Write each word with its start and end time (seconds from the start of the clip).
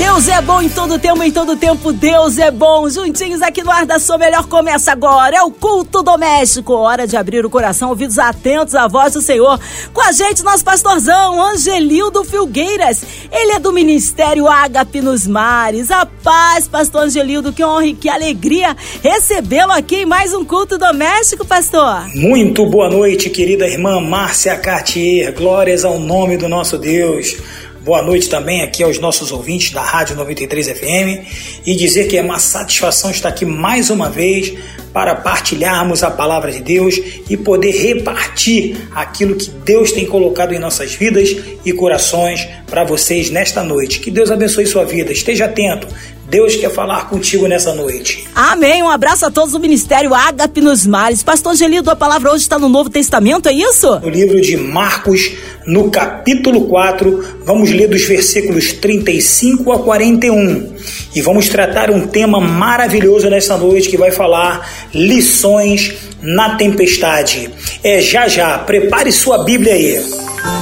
Deus 0.00 0.28
é 0.28 0.40
bom 0.40 0.62
em 0.62 0.68
todo 0.70 0.98
tempo, 0.98 1.22
em 1.22 1.30
todo 1.30 1.56
tempo 1.58 1.92
Deus 1.92 2.38
é 2.38 2.50
bom. 2.50 2.88
Juntinhos 2.88 3.42
aqui 3.42 3.62
no 3.62 3.70
ar 3.70 3.84
da 3.84 3.98
sua 3.98 4.16
melhor 4.16 4.46
começa 4.48 4.90
agora. 4.90 5.36
É 5.36 5.42
o 5.42 5.50
culto 5.50 6.02
doméstico. 6.02 6.72
Hora 6.72 7.06
de 7.06 7.18
abrir 7.18 7.44
o 7.44 7.50
coração, 7.50 7.90
ouvidos 7.90 8.18
atentos 8.18 8.74
à 8.74 8.88
voz 8.88 9.12
do 9.12 9.20
Senhor. 9.20 9.60
Com 9.92 10.00
a 10.00 10.10
gente, 10.10 10.42
nosso 10.42 10.64
pastorzão, 10.64 11.44
Angelildo 11.44 12.24
Filgueiras. 12.24 13.02
Ele 13.30 13.52
é 13.52 13.58
do 13.58 13.74
Ministério 13.74 14.48
Ágape 14.48 15.02
nos 15.02 15.26
Mares. 15.26 15.90
A 15.90 16.06
paz, 16.06 16.66
pastor 16.66 17.02
Angelildo, 17.02 17.52
que 17.52 17.62
honra 17.62 17.84
e 17.84 17.94
que 17.94 18.08
alegria 18.08 18.74
recebê-lo 19.02 19.72
aqui 19.72 19.96
em 19.96 20.06
mais 20.06 20.32
um 20.32 20.46
culto 20.46 20.78
doméstico, 20.78 21.46
pastor. 21.46 22.06
Muito 22.14 22.64
boa 22.64 22.88
noite, 22.88 23.28
querida 23.28 23.66
irmã 23.66 24.00
Márcia 24.00 24.56
Cartier. 24.56 25.34
Glórias 25.34 25.84
ao 25.84 25.98
nome 25.98 26.38
do 26.38 26.48
nosso 26.48 26.78
Deus. 26.78 27.36
Boa 27.82 28.02
noite 28.02 28.28
também 28.28 28.60
aqui 28.60 28.82
aos 28.82 28.98
nossos 28.98 29.32
ouvintes 29.32 29.70
da 29.70 29.80
Rádio 29.80 30.14
93 30.14 30.68
FM 30.68 31.64
e 31.64 31.74
dizer 31.74 32.08
que 32.08 32.18
é 32.18 32.20
uma 32.20 32.38
satisfação 32.38 33.10
estar 33.10 33.30
aqui 33.30 33.46
mais 33.46 33.88
uma 33.88 34.10
vez 34.10 34.52
para 34.92 35.14
partilharmos 35.14 36.02
a 36.02 36.10
palavra 36.10 36.50
de 36.50 36.60
Deus 36.60 37.00
e 37.28 37.36
poder 37.36 37.70
repartir 37.70 38.76
aquilo 38.94 39.36
que 39.36 39.50
Deus 39.50 39.92
tem 39.92 40.06
colocado 40.06 40.52
em 40.52 40.58
nossas 40.58 40.94
vidas 40.94 41.36
e 41.64 41.72
corações 41.72 42.46
para 42.68 42.84
vocês 42.84 43.30
nesta 43.30 43.62
noite. 43.62 44.00
Que 44.00 44.10
Deus 44.10 44.30
abençoe 44.30 44.66
sua 44.66 44.84
vida. 44.84 45.12
Esteja 45.12 45.46
atento. 45.46 45.86
Deus 46.30 46.54
quer 46.54 46.70
falar 46.70 47.08
contigo 47.08 47.48
nessa 47.48 47.74
noite. 47.74 48.24
Amém. 48.36 48.84
Um 48.84 48.88
abraço 48.88 49.26
a 49.26 49.30
todos 49.32 49.50
do 49.50 49.58
Ministério 49.58 50.14
Ágape 50.14 50.60
nos 50.60 50.86
Mares. 50.86 51.24
Pastor 51.24 51.52
Angelino, 51.52 51.90
a 51.90 51.96
palavra 51.96 52.30
hoje 52.30 52.44
está 52.44 52.56
no 52.56 52.68
Novo 52.68 52.88
Testamento, 52.88 53.48
é 53.48 53.52
isso? 53.52 53.98
No 53.98 54.08
livro 54.08 54.40
de 54.40 54.56
Marcos, 54.56 55.32
no 55.66 55.90
capítulo 55.90 56.66
4, 56.66 57.40
vamos 57.44 57.70
ler 57.70 57.88
dos 57.88 58.04
versículos 58.04 58.72
35 58.74 59.72
a 59.72 59.82
41. 59.82 60.72
E 61.16 61.20
vamos 61.20 61.48
tratar 61.48 61.90
um 61.90 62.06
tema 62.06 62.40
maravilhoso 62.40 63.28
nessa 63.28 63.56
noite 63.56 63.88
que 63.88 63.96
vai 63.96 64.12
falar 64.12 64.79
lições 64.92 65.94
na 66.20 66.56
tempestade. 66.56 67.50
É 67.82 68.00
já 68.00 68.28
já. 68.28 68.58
Prepare 68.58 69.10
sua 69.12 69.44
Bíblia 69.44 69.74
aí. 69.74 69.96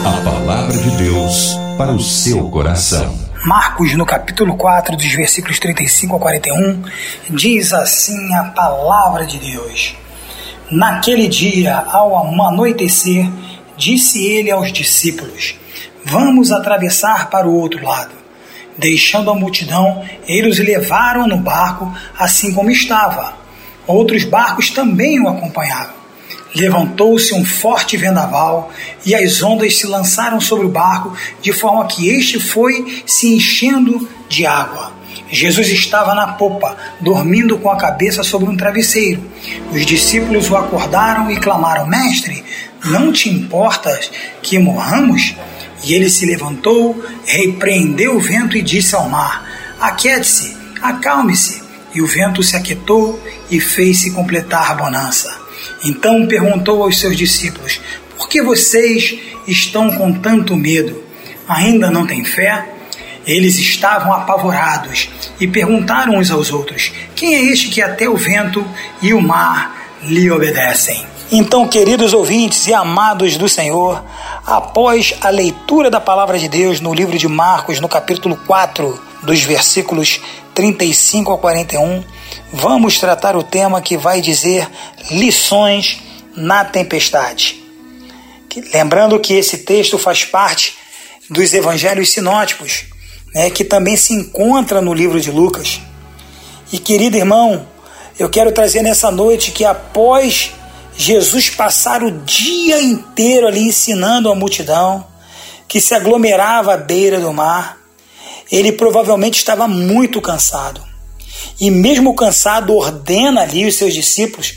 A 0.05 0.20
palavra 0.23 0.77
de 0.77 0.91
Deus 0.97 1.57
para 1.77 1.93
o 1.93 2.01
seu 2.01 2.48
coração. 2.51 3.29
Marcos, 3.45 3.95
no 3.95 4.05
capítulo 4.05 4.57
4, 4.57 4.97
dos 4.97 5.12
versículos 5.12 5.59
35 5.59 6.17
a 6.17 6.19
41, 6.19 6.83
diz 7.31 7.73
assim 7.73 8.35
a 8.35 8.45
palavra 8.45 9.25
de 9.25 9.39
Deus: 9.39 9.95
Naquele 10.70 11.29
dia, 11.29 11.77
ao 11.77 12.17
anoitecer, 12.48 13.31
disse 13.77 14.27
ele 14.27 14.51
aos 14.51 14.73
discípulos: 14.73 15.55
Vamos 16.05 16.51
atravessar 16.51 17.31
para 17.31 17.48
o 17.48 17.55
outro 17.55 17.85
lado. 17.85 18.11
Deixando 18.77 19.31
a 19.31 19.35
multidão, 19.35 20.05
eles 20.27 20.59
levaram 20.59 21.27
no 21.27 21.37
barco, 21.37 21.92
assim 22.19 22.53
como 22.53 22.70
estava. 22.70 23.35
Outros 23.89 24.22
barcos 24.22 24.69
também 24.69 25.19
o 25.19 25.28
acompanhavam. 25.28 25.94
Levantou-se 26.55 27.33
um 27.34 27.44
forte 27.44 27.97
vendaval 27.97 28.70
e 29.05 29.14
as 29.14 29.42
ondas 29.42 29.78
se 29.78 29.86
lançaram 29.86 30.41
sobre 30.41 30.67
o 30.67 30.70
barco, 30.70 31.17
de 31.41 31.53
forma 31.53 31.86
que 31.86 32.08
este 32.08 32.39
foi 32.39 33.03
se 33.06 33.34
enchendo 33.34 34.06
de 34.28 34.45
água. 34.45 34.92
Jesus 35.30 35.69
estava 35.69 36.14
na 36.14 36.27
popa, 36.34 36.77
dormindo 37.00 37.58
com 37.58 37.70
a 37.70 37.77
cabeça 37.77 38.22
sobre 38.22 38.48
um 38.48 38.56
travesseiro. 38.56 39.22
Os 39.72 39.84
discípulos 39.84 40.50
o 40.50 40.56
acordaram 40.56 41.30
e 41.30 41.39
clamaram: 41.39 41.86
Mestre, 41.86 42.45
não 42.84 43.12
te 43.12 43.28
importas 43.30 44.11
que 44.42 44.58
morramos? 44.58 45.34
E 45.84 45.95
ele 45.95 46.11
se 46.11 46.27
levantou, 46.27 47.02
repreendeu 47.24 48.17
o 48.17 48.20
vento 48.20 48.57
e 48.57 48.63
disse 48.63 48.95
ao 48.95 49.08
mar: 49.08 49.46
Aquiete-se, 49.80 50.57
acalme-se. 50.83 51.67
E 51.95 52.03
o 52.03 52.07
vento 52.07 52.43
se 52.43 52.57
aquietou 52.57 53.19
e 53.51 53.61
fez-se 53.61 54.11
completar 54.11 54.71
a 54.71 54.75
bonança. 54.75 55.35
Então 55.85 56.27
perguntou 56.27 56.83
aos 56.83 56.99
seus 56.99 57.17
discípulos: 57.17 57.81
Por 58.17 58.29
que 58.29 58.43
vocês 58.43 59.19
estão 59.47 59.91
com 59.97 60.13
tanto 60.13 60.57
medo? 60.57 61.03
Ainda 61.49 61.91
não 61.91 62.07
têm 62.07 62.25
fé? 62.25 62.67
Eles 63.27 63.59
estavam 63.59 64.13
apavorados 64.13 65.11
e 65.39 65.47
perguntaram 65.47 66.17
uns 66.17 66.31
aos 66.31 66.51
outros: 66.51 66.93
Quem 67.15 67.35
é 67.35 67.43
este 67.45 67.69
que 67.69 67.83
até 67.83 68.09
o 68.09 68.17
vento 68.17 68.67
e 69.03 69.13
o 69.13 69.20
mar 69.20 69.77
lhe 70.03 70.31
obedecem? 70.31 71.05
Então, 71.31 71.69
queridos 71.69 72.15
ouvintes 72.15 72.67
e 72.67 72.73
amados 72.73 73.37
do 73.37 73.51
Senhor, 73.51 74.03
após 74.47 75.13
a 75.20 75.29
leitura 75.29 75.91
da 75.91 76.01
palavra 76.01 76.39
de 76.39 76.49
Deus 76.49 76.81
no 76.81 76.95
livro 76.95 77.19
de 77.19 77.29
Marcos, 77.29 77.81
no 77.81 77.89
capítulo 77.89 78.39
4, 78.47 78.99
dos 79.23 79.42
versículos 79.42 80.20
35 80.55 81.33
a 81.33 81.39
41, 81.39 82.05
vamos 82.52 82.98
tratar 82.98 83.36
o 83.36 83.42
tema 83.42 83.80
que 83.80 83.96
vai 83.96 84.20
dizer 84.20 84.68
lições 85.11 86.01
na 86.34 86.64
tempestade. 86.64 87.62
Lembrando 88.73 89.20
que 89.20 89.34
esse 89.34 89.58
texto 89.58 89.98
faz 89.98 90.24
parte 90.24 90.77
dos 91.30 91.52
evangelhos 91.52 92.11
sinóticos, 92.11 92.84
né, 93.34 93.51
que 93.51 93.64
também 93.64 93.96
se 93.96 94.12
encontra 94.12 94.80
no 94.80 94.95
livro 94.95 95.20
de 95.20 95.30
Lucas. 95.30 95.80
E 96.73 96.78
querido 96.78 97.17
irmão, 97.17 97.67
eu 98.18 98.28
quero 98.28 98.51
trazer 98.51 98.83
nessa 98.83 99.11
noite 99.11 99.52
que 99.52 99.64
após 99.64 100.52
Jesus 100.96 101.48
passar 101.51 102.02
o 102.02 102.11
dia 102.11 102.83
inteiro 102.83 103.46
ali 103.46 103.68
ensinando 103.68 104.30
a 104.30 104.34
multidão 104.34 105.07
que 105.68 105.80
se 105.80 105.95
aglomerava 105.95 106.74
à 106.74 106.77
beira 106.77 107.20
do 107.20 107.33
mar, 107.33 107.77
ele 108.51 108.73
provavelmente 108.73 109.39
estava 109.39 109.69
muito 109.69 110.20
cansado. 110.20 110.83
E 111.61 111.70
mesmo 111.70 112.14
cansado, 112.14 112.75
ordena 112.75 113.42
ali 113.42 113.67
os 113.67 113.77
seus 113.77 113.92
discípulos 113.92 114.55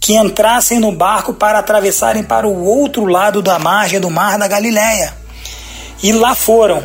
que 0.00 0.14
entrassem 0.14 0.78
no 0.78 0.90
barco 0.90 1.34
para 1.34 1.58
atravessarem 1.58 2.22
para 2.22 2.48
o 2.48 2.64
outro 2.64 3.04
lado 3.04 3.42
da 3.42 3.58
margem 3.58 4.00
do 4.00 4.10
mar 4.10 4.38
da 4.38 4.48
Galiléia. 4.48 5.14
E 6.02 6.12
lá 6.12 6.34
foram. 6.34 6.82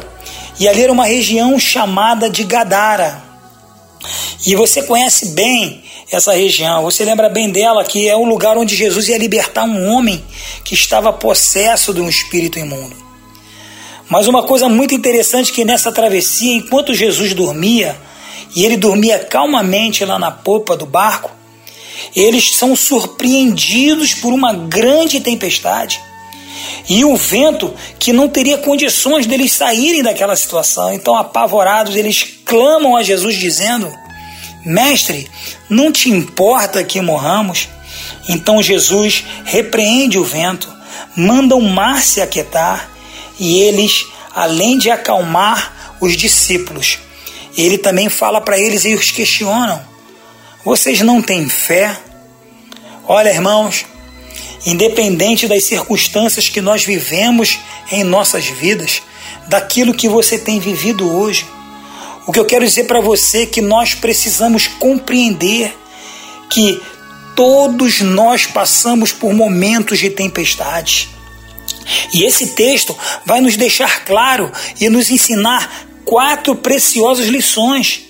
E 0.60 0.68
ali 0.68 0.84
era 0.84 0.92
uma 0.92 1.06
região 1.06 1.58
chamada 1.58 2.30
de 2.30 2.44
Gadara. 2.44 3.24
E 4.46 4.56
você 4.56 4.84
conhece 4.84 5.30
bem 5.30 5.84
essa 6.12 6.34
região, 6.34 6.84
você 6.84 7.04
lembra 7.04 7.30
bem 7.30 7.50
dela, 7.50 7.84
que 7.84 8.08
é 8.08 8.16
o 8.16 8.24
lugar 8.24 8.58
onde 8.58 8.76
Jesus 8.76 9.08
ia 9.08 9.18
libertar 9.18 9.64
um 9.64 9.88
homem 9.88 10.24
que 10.64 10.76
estava 10.76 11.12
possesso 11.12 11.94
de 11.94 12.00
um 12.00 12.08
espírito 12.08 12.60
imundo. 12.60 13.05
Mas 14.10 14.28
uma 14.28 14.44
coisa 14.44 14.70
muito 14.70 14.94
interessante 14.94 15.52
que 15.52 15.66
nessa 15.66 15.92
travessia, 15.92 16.54
enquanto 16.54 16.94
Jesus 16.94 17.34
dormia, 17.34 17.96
e 18.56 18.64
ele 18.64 18.78
dormia 18.78 19.20
calmamente 19.20 20.06
lá 20.06 20.18
na 20.18 20.32
popa 20.32 20.78
do 20.78 20.86
barco, 20.86 21.32
eles 22.16 22.56
são 22.56 22.76
surpreendidos 22.76 24.14
por 24.14 24.32
uma 24.32 24.54
grande 24.54 25.20
tempestade 25.20 26.00
e 26.88 27.04
um 27.04 27.16
vento 27.16 27.74
que 28.00 28.14
não 28.14 28.30
teria 28.30 28.58
condições 28.58 29.26
deles 29.26 29.52
saírem 29.52 30.04
daquela 30.04 30.36
situação. 30.36 30.94
Então, 30.94 31.16
apavorados, 31.16 31.96
eles 31.96 32.26
clamam 32.46 32.96
a 32.96 33.04
Jesus 33.04 33.36
dizendo: 33.36 33.92
Mestre, 34.66 35.30
não 35.70 35.92
te 35.92 36.10
importa 36.10 36.84
que 36.84 37.02
morramos? 37.02 37.68
Então 38.28 38.62
Jesus 38.62 39.24
repreende 39.44 40.18
o 40.18 40.24
vento, 40.24 40.74
manda 41.16 41.56
o 41.56 41.62
mar 41.62 42.02
se 42.02 42.22
aquietar 42.22 42.90
e 43.40 43.62
eles, 43.62 44.06
além 44.34 44.78
de 44.78 44.90
acalmar 44.90 45.98
os 46.00 46.16
discípulos, 46.16 47.00
ele 47.58 47.78
também 47.78 48.10
fala 48.10 48.42
para 48.42 48.60
eles 48.60 48.86
e 48.86 48.94
os 48.94 49.12
questionam: 49.12 49.82
Vocês 50.64 51.02
não 51.02 51.22
têm 51.22 51.48
fé? 51.48 51.98
Olha, 53.08 53.30
irmãos, 53.30 53.86
independente 54.66 55.48
das 55.48 55.64
circunstâncias 55.64 56.50
que 56.50 56.60
nós 56.60 56.84
vivemos 56.84 57.60
em 57.92 58.04
nossas 58.04 58.46
vidas, 58.46 59.02
daquilo 59.48 59.94
que 59.94 60.10
você 60.10 60.40
tem 60.40 60.60
vivido 60.60 61.10
hoje, 61.16 61.46
o 62.26 62.32
que 62.32 62.40
eu 62.40 62.46
quero 62.46 62.66
dizer 62.66 62.86
para 62.86 63.00
você 63.00 63.44
é 63.44 63.46
que 63.46 63.62
nós 63.62 63.94
precisamos 63.94 64.66
compreender 64.68 65.78
que 66.50 66.82
todos 67.36 68.02
nós 68.02 68.48
passamos 68.48 69.12
por 69.12 69.34
momentos 69.34 70.00
de 70.00 70.10
tempestade. 70.10 71.15
E 72.14 72.24
esse 72.24 72.48
texto 72.48 72.96
vai 73.26 73.42
nos 73.42 73.58
deixar 73.58 74.06
claro 74.06 74.52
e 74.80 74.90
nos 74.90 75.10
ensinar 75.10 75.88
quatro 76.04 76.56
preciosas 76.56 77.28
lições 77.28 78.02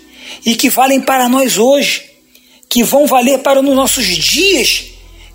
e 0.46 0.56
que 0.56 0.70
valem 0.70 1.02
para 1.02 1.30
nós 1.30 1.58
hoje, 1.58 2.04
que 2.70 2.84
vão 2.84 3.08
valer 3.08 3.40
para 3.40 3.60
os 3.60 3.66
nossos 3.66 4.06
dias 4.06 4.86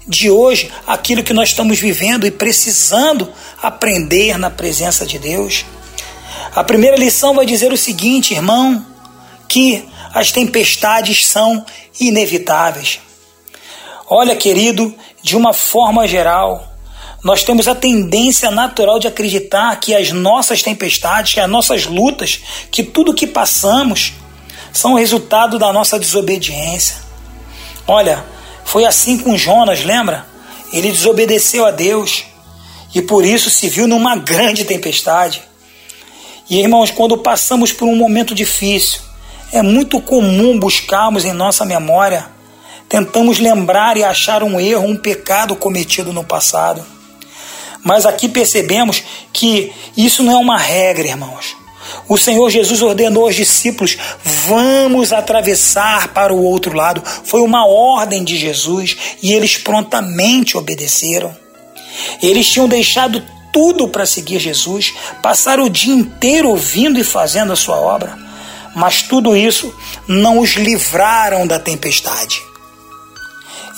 de 0.06 0.30
hoje, 0.30 0.70
aquilo 0.86 1.22
que 1.22 1.32
nós 1.32 1.50
estamos 1.50 1.78
vivendo 1.78 2.26
e 2.26 2.30
precisando 2.30 3.32
aprender 3.62 4.36
na 4.38 4.50
presença 4.50 5.06
de 5.06 5.18
Deus. 5.18 5.64
A 6.54 6.64
primeira 6.64 6.96
lição 6.96 7.34
vai 7.34 7.46
dizer 7.46 7.72
o 7.72 7.76
seguinte, 7.76 8.34
irmão, 8.34 8.84
que 9.48 9.84
as 10.12 10.32
tempestades 10.32 11.26
são 11.26 11.64
inevitáveis. 11.98 13.00
Olha, 14.08 14.34
querido, 14.34 14.92
de 15.22 15.36
uma 15.36 15.52
forma 15.52 16.08
geral, 16.08 16.69
nós 17.22 17.44
temos 17.44 17.68
a 17.68 17.74
tendência 17.74 18.50
natural 18.50 18.98
de 18.98 19.06
acreditar 19.06 19.78
que 19.78 19.94
as 19.94 20.10
nossas 20.10 20.62
tempestades, 20.62 21.34
que 21.34 21.40
as 21.40 21.50
nossas 21.50 21.84
lutas, 21.84 22.40
que 22.70 22.82
tudo 22.82 23.14
que 23.14 23.26
passamos 23.26 24.14
são 24.72 24.94
resultado 24.94 25.58
da 25.58 25.72
nossa 25.72 25.98
desobediência. 25.98 26.96
Olha, 27.86 28.24
foi 28.64 28.84
assim 28.84 29.18
com 29.18 29.36
Jonas, 29.36 29.84
lembra? 29.84 30.26
Ele 30.72 30.90
desobedeceu 30.90 31.66
a 31.66 31.70
Deus 31.70 32.24
e 32.94 33.02
por 33.02 33.24
isso 33.24 33.50
se 33.50 33.68
viu 33.68 33.86
numa 33.86 34.16
grande 34.16 34.64
tempestade. 34.64 35.42
E 36.48 36.58
irmãos, 36.58 36.90
quando 36.90 37.18
passamos 37.18 37.72
por 37.72 37.86
um 37.86 37.96
momento 37.96 38.34
difícil, 38.34 39.00
é 39.52 39.62
muito 39.62 40.00
comum 40.00 40.58
buscarmos 40.58 41.24
em 41.24 41.32
nossa 41.32 41.64
memória, 41.64 42.26
tentamos 42.88 43.38
lembrar 43.38 43.96
e 43.96 44.04
achar 44.04 44.42
um 44.42 44.58
erro, 44.58 44.86
um 44.86 44.96
pecado 44.96 45.54
cometido 45.54 46.12
no 46.12 46.24
passado. 46.24 46.99
Mas 47.84 48.04
aqui 48.04 48.28
percebemos 48.28 49.02
que 49.32 49.72
isso 49.96 50.22
não 50.22 50.34
é 50.34 50.36
uma 50.36 50.58
regra, 50.58 51.08
irmãos. 51.08 51.56
O 52.08 52.18
Senhor 52.18 52.48
Jesus 52.50 52.82
ordenou 52.82 53.24
aos 53.24 53.34
discípulos: 53.34 53.96
vamos 54.22 55.12
atravessar 55.12 56.08
para 56.08 56.32
o 56.34 56.42
outro 56.42 56.74
lado. 56.74 57.02
Foi 57.24 57.40
uma 57.40 57.66
ordem 57.66 58.22
de 58.22 58.36
Jesus 58.36 58.96
e 59.22 59.32
eles 59.32 59.56
prontamente 59.56 60.56
obedeceram. 60.56 61.36
Eles 62.22 62.48
tinham 62.48 62.68
deixado 62.68 63.22
tudo 63.52 63.88
para 63.88 64.06
seguir 64.06 64.38
Jesus, 64.38 64.94
passaram 65.22 65.64
o 65.64 65.70
dia 65.70 65.94
inteiro 65.94 66.50
ouvindo 66.50 66.98
e 66.98 67.04
fazendo 67.04 67.52
a 67.52 67.56
sua 67.56 67.76
obra, 67.76 68.16
mas 68.76 69.02
tudo 69.02 69.36
isso 69.36 69.74
não 70.06 70.38
os 70.38 70.50
livraram 70.50 71.46
da 71.46 71.58
tempestade. 71.58 72.49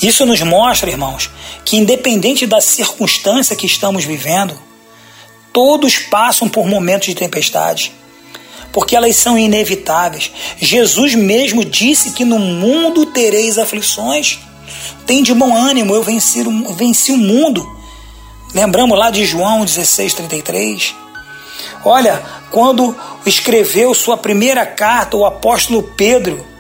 Isso 0.02 0.26
nos 0.26 0.42
mostra, 0.42 0.90
irmãos, 0.90 1.30
que 1.64 1.76
independente 1.76 2.44
da 2.44 2.60
circunstância 2.60 3.54
que 3.54 3.66
estamos 3.66 4.04
vivendo, 4.04 4.60
todos 5.52 5.96
passam 5.96 6.48
por 6.48 6.66
momentos 6.66 7.06
de 7.06 7.14
tempestade, 7.14 7.92
porque 8.72 8.96
elas 8.96 9.14
são 9.14 9.38
inevitáveis. 9.38 10.32
Jesus 10.58 11.14
mesmo 11.14 11.64
disse 11.64 12.10
que 12.10 12.24
no 12.24 12.38
mundo 12.38 13.06
tereis 13.06 13.58
aflições. 13.58 14.40
Tem 15.06 15.22
de 15.22 15.32
bom 15.34 15.54
ânimo, 15.54 15.94
eu 15.94 16.02
venci, 16.02 16.42
venci 16.76 17.12
o 17.12 17.18
mundo. 17.18 17.64
Lembramos 18.52 18.98
lá 18.98 19.10
de 19.10 19.24
João 19.24 19.64
16,33? 19.64 20.94
Olha, 21.84 22.22
quando 22.50 22.96
escreveu 23.24 23.94
sua 23.94 24.16
primeira 24.16 24.66
carta, 24.66 25.16
o 25.16 25.24
apóstolo 25.24 25.82
Pedro 25.96 26.51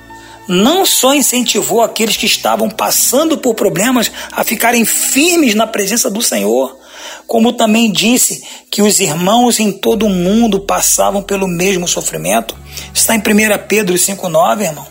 não 0.48 0.84
só 0.84 1.14
incentivou 1.14 1.82
aqueles 1.82 2.16
que 2.16 2.26
estavam 2.26 2.68
passando 2.68 3.38
por 3.38 3.54
problemas 3.54 4.10
a 4.32 4.42
ficarem 4.42 4.84
firmes 4.84 5.54
na 5.54 5.66
presença 5.66 6.10
do 6.10 6.20
Senhor, 6.20 6.76
como 7.26 7.52
também 7.52 7.90
disse 7.90 8.42
que 8.70 8.82
os 8.82 9.00
irmãos 9.00 9.60
em 9.60 9.72
todo 9.72 10.06
o 10.06 10.10
mundo 10.10 10.60
passavam 10.60 11.22
pelo 11.22 11.46
mesmo 11.46 11.86
sofrimento. 11.86 12.56
Está 12.92 13.14
em 13.14 13.18
1 13.18 13.22
Pedro 13.68 13.94
5,9, 13.94 14.62
irmão. 14.62 14.86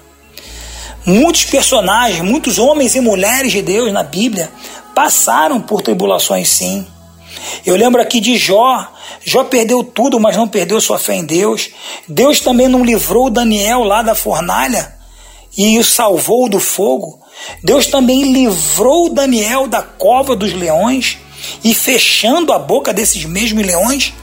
Muitos 1.05 1.45
personagens, 1.45 2.21
muitos 2.21 2.59
homens 2.59 2.95
e 2.95 3.01
mulheres 3.01 3.51
de 3.51 3.61
Deus 3.61 3.91
na 3.91 4.03
Bíblia 4.03 4.51
passaram 4.93 5.59
por 5.59 5.81
tribulações 5.81 6.47
sim. 6.47 6.85
Eu 7.65 7.75
lembro 7.75 8.01
aqui 8.01 8.19
de 8.19 8.37
Jó. 8.37 8.87
Jó 9.25 9.43
perdeu 9.43 9.83
tudo, 9.83 10.19
mas 10.19 10.37
não 10.37 10.47
perdeu 10.47 10.79
sua 10.79 10.99
fé 10.99 11.15
em 11.15 11.25
Deus. 11.25 11.69
Deus 12.07 12.39
também 12.39 12.67
não 12.67 12.85
livrou 12.85 13.29
Daniel 13.29 13.83
lá 13.83 14.01
da 14.01 14.13
fornalha 14.13 15.00
e 15.57 15.77
o 15.79 15.83
salvou 15.83 16.49
do 16.49 16.59
fogo. 16.59 17.19
Deus 17.63 17.87
também 17.87 18.31
livrou 18.31 19.09
Daniel 19.09 19.67
da 19.67 19.81
cova 19.81 20.35
dos 20.35 20.53
leões 20.53 21.17
e 21.63 21.73
fechando 21.73 22.53
a 22.53 22.59
boca 22.59 22.93
desses 22.93 23.25
mesmos 23.25 23.65
leões. 23.65 24.13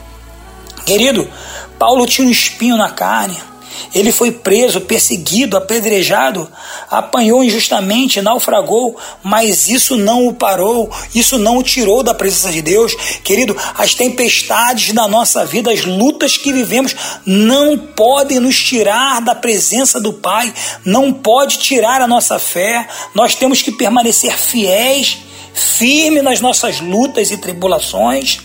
Querido, 0.85 1.29
Paulo 1.77 2.05
tinha 2.05 2.27
um 2.27 2.31
espinho 2.31 2.77
na 2.77 2.89
carne. 2.89 3.37
Ele 3.93 4.11
foi 4.11 4.31
preso, 4.31 4.81
perseguido, 4.81 5.57
apedrejado, 5.57 6.49
apanhou 6.89 7.43
injustamente, 7.43 8.21
naufragou, 8.21 8.97
mas 9.23 9.67
isso 9.67 9.95
não 9.97 10.27
o 10.27 10.33
parou, 10.33 10.89
isso 11.13 11.37
não 11.37 11.57
o 11.57 11.63
tirou 11.63 12.03
da 12.03 12.13
presença 12.13 12.51
de 12.51 12.61
Deus. 12.61 12.95
Querido, 13.23 13.55
as 13.77 13.93
tempestades 13.93 14.93
da 14.93 15.07
nossa 15.07 15.45
vida, 15.45 15.71
as 15.71 15.83
lutas 15.83 16.37
que 16.37 16.53
vivemos, 16.53 16.95
não 17.25 17.77
podem 17.77 18.39
nos 18.39 18.61
tirar 18.61 19.21
da 19.21 19.33
presença 19.33 19.99
do 19.99 20.13
Pai, 20.13 20.53
não 20.85 21.11
pode 21.11 21.59
tirar 21.59 22.01
a 22.01 22.07
nossa 22.07 22.37
fé. 22.37 22.87
Nós 23.13 23.35
temos 23.35 23.61
que 23.61 23.71
permanecer 23.71 24.37
fiéis, 24.37 25.17
firmes 25.53 26.23
nas 26.23 26.39
nossas 26.39 26.79
lutas 26.79 27.31
e 27.31 27.37
tribulações. 27.37 28.41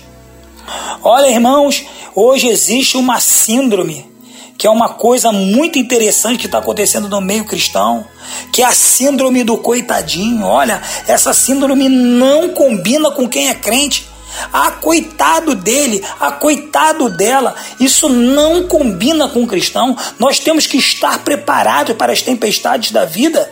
Olha, 1.03 1.29
irmãos, 1.29 1.85
hoje 2.15 2.49
existe 2.49 2.97
uma 2.97 3.21
síndrome 3.21 4.14
que 4.57 4.67
é 4.67 4.71
uma 4.71 4.89
coisa 4.89 5.33
muito 5.33 5.79
interessante 5.79 6.39
que 6.39 6.47
está 6.47 6.59
acontecendo 6.59 7.09
no 7.09 7.21
meio 7.21 7.45
cristão, 7.45 8.07
que 8.53 8.63
é 8.63 8.65
a 8.65 8.73
síndrome 8.73 9.43
do 9.43 9.57
coitadinho. 9.59 10.45
Olha, 10.45 10.81
essa 11.07 11.35
síndrome 11.35 11.89
não 11.89 12.51
combina 12.51 13.11
com 13.11 13.29
quem 13.29 13.49
é 13.49 13.55
crente. 13.55 14.09
Ah, 14.53 14.73
coitado 14.73 15.55
dele, 15.55 16.05
ah, 16.21 16.33
coitado 16.33 17.09
dela. 17.09 17.55
Isso 17.79 18.09
não 18.09 18.65
combina 18.65 19.29
com 19.29 19.45
o 19.45 19.47
cristão. 19.47 19.97
Nós 20.19 20.39
temos 20.39 20.67
que 20.67 20.77
estar 20.77 21.21
preparados 21.21 21.97
para 21.97 22.13
as 22.13 22.23
tempestades 22.23 22.91
da 22.91 23.05
vida. 23.05 23.49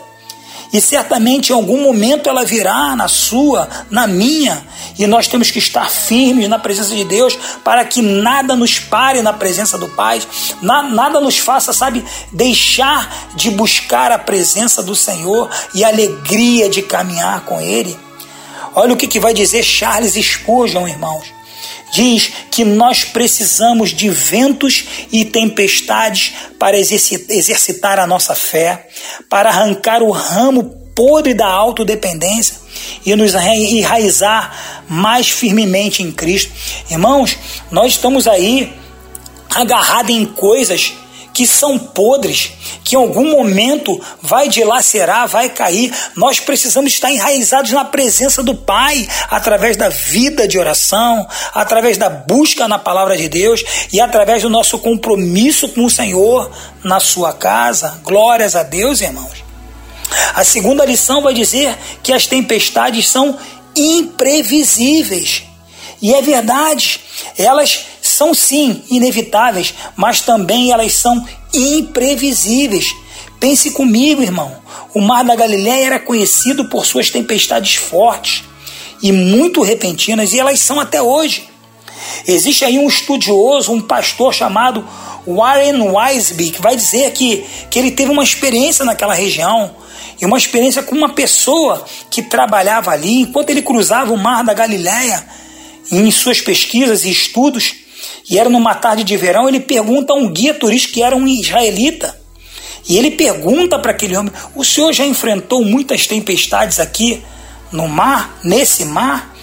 E 0.73 0.81
certamente 0.81 1.51
em 1.51 1.55
algum 1.55 1.83
momento 1.83 2.27
ela 2.27 2.43
virá 2.43 2.95
na 2.95 3.07
sua, 3.07 3.69
na 3.91 4.07
minha, 4.07 4.65
e 4.97 5.05
nós 5.05 5.27
temos 5.27 5.51
que 5.51 5.59
estar 5.59 5.87
firmes 5.87 6.49
na 6.49 6.57
presença 6.57 6.95
de 6.95 7.03
Deus 7.03 7.37
para 7.63 7.85
que 7.85 8.01
nada 8.01 8.55
nos 8.55 8.79
pare 8.79 9.21
na 9.21 9.31
presença 9.31 9.77
do 9.77 9.87
Pai, 9.87 10.19
nada 10.63 11.21
nos 11.21 11.37
faça, 11.37 11.71
sabe, 11.71 12.03
deixar 12.31 13.31
de 13.35 13.51
buscar 13.51 14.11
a 14.11 14.17
presença 14.17 14.81
do 14.81 14.95
Senhor 14.95 15.47
e 15.75 15.83
a 15.83 15.89
alegria 15.89 16.67
de 16.67 16.81
caminhar 16.81 17.41
com 17.41 17.61
Ele. 17.61 17.95
Olha 18.73 18.93
o 18.93 18.97
que, 18.97 19.07
que 19.07 19.19
vai 19.19 19.35
dizer 19.35 19.61
Charles 19.61 20.13
Spurgeon, 20.13 20.87
irmãos 20.87 21.42
diz 21.93 22.31
que 22.49 22.65
nós 22.65 23.03
precisamos 23.03 23.91
de 23.91 24.09
ventos 24.09 24.85
e 25.11 25.23
tempestades 25.23 26.33
para 26.57 26.75
exercitar 26.75 27.99
a 27.99 28.07
nossa 28.07 28.33
fé, 28.33 28.87
para 29.29 29.49
arrancar 29.49 30.01
o 30.01 30.09
ramo 30.09 30.63
podre 30.95 31.35
da 31.35 31.47
autodependência 31.47 32.55
e 33.05 33.15
nos 33.15 33.35
enraizar 33.35 34.83
mais 34.89 35.29
firmemente 35.29 36.01
em 36.01 36.11
Cristo. 36.11 36.51
Irmãos, 36.89 37.37
nós 37.69 37.91
estamos 37.91 38.27
aí 38.27 38.73
agarrados 39.53 40.15
em 40.15 40.25
coisas 40.25 40.93
que 41.33 41.47
são 41.47 41.79
podres, 41.79 42.51
que 42.83 42.95
em 42.95 42.99
algum 42.99 43.31
momento 43.31 43.99
vai 44.21 44.47
dilacerar, 44.47 45.27
vai 45.27 45.49
cair. 45.49 45.91
Nós 46.15 46.39
precisamos 46.39 46.93
estar 46.93 47.11
enraizados 47.11 47.71
na 47.71 47.83
presença 47.83 48.43
do 48.43 48.53
Pai, 48.53 49.07
através 49.29 49.75
da 49.75 49.89
vida 49.89 50.47
de 50.47 50.59
oração, 50.59 51.27
através 51.53 51.97
da 51.97 52.09
busca 52.09 52.67
na 52.67 52.77
palavra 52.77 53.17
de 53.17 53.27
Deus 53.27 53.63
e 53.91 53.99
através 53.99 54.43
do 54.43 54.49
nosso 54.49 54.77
compromisso 54.77 55.67
com 55.69 55.85
o 55.85 55.89
Senhor 55.89 56.51
na 56.83 56.99
sua 56.99 57.33
casa. 57.33 57.99
Glórias 58.03 58.55
a 58.55 58.61
Deus, 58.61 59.01
irmãos. 59.01 59.43
A 60.35 60.43
segunda 60.43 60.85
lição 60.85 61.23
vai 61.23 61.33
dizer 61.33 61.75
que 62.03 62.13
as 62.13 62.27
tempestades 62.27 63.09
são 63.09 63.37
imprevisíveis. 63.75 65.43
E 66.01 66.13
é 66.13 66.21
verdade, 66.21 66.99
elas 67.37 67.85
são 68.13 68.33
sim 68.33 68.83
inevitáveis, 68.89 69.73
mas 69.95 70.21
também 70.21 70.71
elas 70.71 70.93
são 70.93 71.25
imprevisíveis. 71.53 72.93
Pense 73.39 73.71
comigo, 73.71 74.21
irmão. 74.21 74.55
O 74.93 75.01
Mar 75.01 75.23
da 75.23 75.35
Galiléia 75.35 75.85
era 75.87 75.99
conhecido 75.99 76.65
por 76.69 76.85
suas 76.85 77.09
tempestades 77.09 77.75
fortes 77.75 78.43
e 79.01 79.11
muito 79.11 79.61
repentinas, 79.61 80.31
e 80.31 80.39
elas 80.39 80.59
são 80.59 80.79
até 80.79 81.01
hoje. 81.01 81.49
Existe 82.25 82.63
aí 82.63 82.79
um 82.79 82.87
estudioso, 82.87 83.71
um 83.71 83.81
pastor 83.81 84.33
chamado 84.33 84.87
Warren 85.27 85.81
Wisby, 85.81 86.51
que 86.51 86.61
vai 86.61 86.75
dizer 86.75 87.11
que, 87.11 87.45
que 87.69 87.79
ele 87.79 87.91
teve 87.91 88.11
uma 88.11 88.23
experiência 88.23 88.85
naquela 88.85 89.13
região, 89.13 89.75
e 90.21 90.25
uma 90.25 90.37
experiência 90.37 90.81
com 90.81 90.95
uma 90.95 91.09
pessoa 91.09 91.83
que 92.09 92.21
trabalhava 92.21 92.91
ali, 92.91 93.21
enquanto 93.21 93.49
ele 93.49 93.61
cruzava 93.61 94.13
o 94.13 94.17
Mar 94.17 94.43
da 94.43 94.53
Galiléia, 94.53 95.25
em 95.91 96.09
suas 96.11 96.39
pesquisas 96.39 97.03
e 97.03 97.11
estudos, 97.11 97.82
e 98.29 98.39
era 98.39 98.49
numa 98.49 98.73
tarde 98.73 99.03
de 99.03 99.17
verão, 99.17 99.47
ele 99.47 99.59
pergunta 99.59 100.13
a 100.13 100.15
um 100.15 100.29
guia 100.29 100.53
turístico 100.53 100.93
que 100.93 101.03
era 101.03 101.15
um 101.15 101.27
israelita. 101.27 102.19
E 102.87 102.97
ele 102.97 103.11
pergunta 103.11 103.79
para 103.79 103.91
aquele 103.91 104.15
homem: 104.15 104.31
O 104.55 104.63
senhor 104.63 104.93
já 104.93 105.05
enfrentou 105.05 105.63
muitas 105.63 106.07
tempestades 106.07 106.79
aqui 106.79 107.23
no 107.71 107.87
mar, 107.87 108.39
nesse 108.43 108.85
mar 108.85 109.35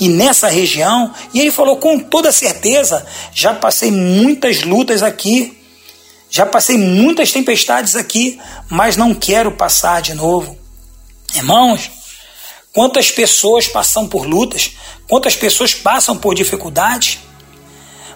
e 0.00 0.08
nessa 0.08 0.48
região? 0.48 1.12
E 1.32 1.40
ele 1.40 1.50
falou: 1.50 1.76
Com 1.76 1.98
toda 1.98 2.32
certeza, 2.32 3.06
já 3.34 3.54
passei 3.54 3.90
muitas 3.90 4.62
lutas 4.62 5.02
aqui. 5.02 5.54
Já 6.30 6.44
passei 6.44 6.76
muitas 6.76 7.32
tempestades 7.32 7.96
aqui, 7.96 8.38
mas 8.68 8.98
não 8.98 9.14
quero 9.14 9.50
passar 9.52 10.02
de 10.02 10.12
novo. 10.12 10.58
Irmãos, 11.34 11.90
quantas 12.70 13.10
pessoas 13.10 13.66
passam 13.66 14.06
por 14.06 14.26
lutas, 14.26 14.72
quantas 15.08 15.34
pessoas 15.34 15.72
passam 15.72 16.18
por 16.18 16.34
dificuldades, 16.34 17.18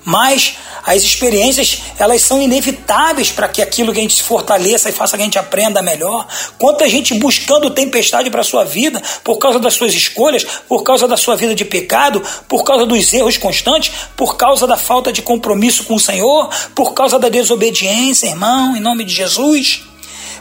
mas 0.04 0.56
as 0.85 1.02
experiências 1.02 1.82
elas 1.99 2.23
são 2.23 2.42
inevitáveis 2.42 3.30
para 3.30 3.49
que 3.49 3.62
aquilo 3.62 3.92
que 3.92 4.00
a 4.00 4.02
gente 4.02 4.16
se 4.16 4.23
fortaleça 4.23 4.88
e 4.88 4.92
faça 4.92 5.16
que 5.16 5.23
a 5.23 5.25
gente 5.25 5.38
aprenda 5.38 5.80
melhor. 5.80 6.26
Quanta 6.59 6.88
gente 6.88 7.14
buscando 7.14 7.71
tempestade 7.71 8.28
para 8.30 8.40
a 8.40 8.44
sua 8.44 8.64
vida 8.64 9.00
por 9.23 9.38
causa 9.38 9.61
das 9.61 9.75
suas 9.75 9.94
escolhas, 9.94 10.44
por 10.68 10.82
causa 10.82 11.06
da 11.06 11.16
sua 11.16 11.37
vida 11.37 11.54
de 11.54 11.64
pecado, 11.64 12.23
por 12.49 12.64
causa 12.64 12.85
dos 12.85 13.12
erros 13.12 13.37
constantes, 13.37 13.92
por 14.16 14.37
causa 14.37 14.66
da 14.66 14.76
falta 14.76 15.12
de 15.12 15.23
compromisso 15.23 15.85
com 15.85 15.94
o 15.94 16.00
Senhor, 16.00 16.50
por 16.75 16.94
causa 16.94 17.18
da 17.18 17.28
desobediência, 17.28 18.26
irmão, 18.26 18.76
em 18.76 18.80
nome 18.80 19.04
de 19.04 19.14
Jesus. 19.14 19.82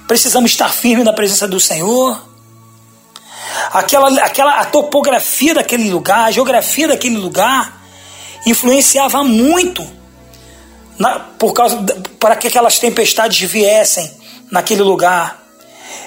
Precisamos 0.07 0.51
estar 0.51 0.69
firmes 0.69 1.05
na 1.05 1.13
presença 1.13 1.47
do 1.47 1.59
Senhor. 1.59 2.19
Aquela, 3.71 4.09
aquela 4.23 4.59
a 4.59 4.65
topografia 4.65 5.53
daquele 5.53 5.89
lugar, 5.91 6.25
a 6.25 6.31
geografia 6.31 6.87
daquele 6.87 7.17
lugar 7.17 7.80
influenciava 8.45 9.23
muito 9.23 9.85
na, 10.97 11.19
por 11.19 11.53
causa 11.53 11.83
para 12.19 12.35
que 12.35 12.47
aquelas 12.47 12.79
tempestades 12.79 13.39
viessem 13.49 14.09
naquele 14.49 14.83
lugar. 14.83 15.41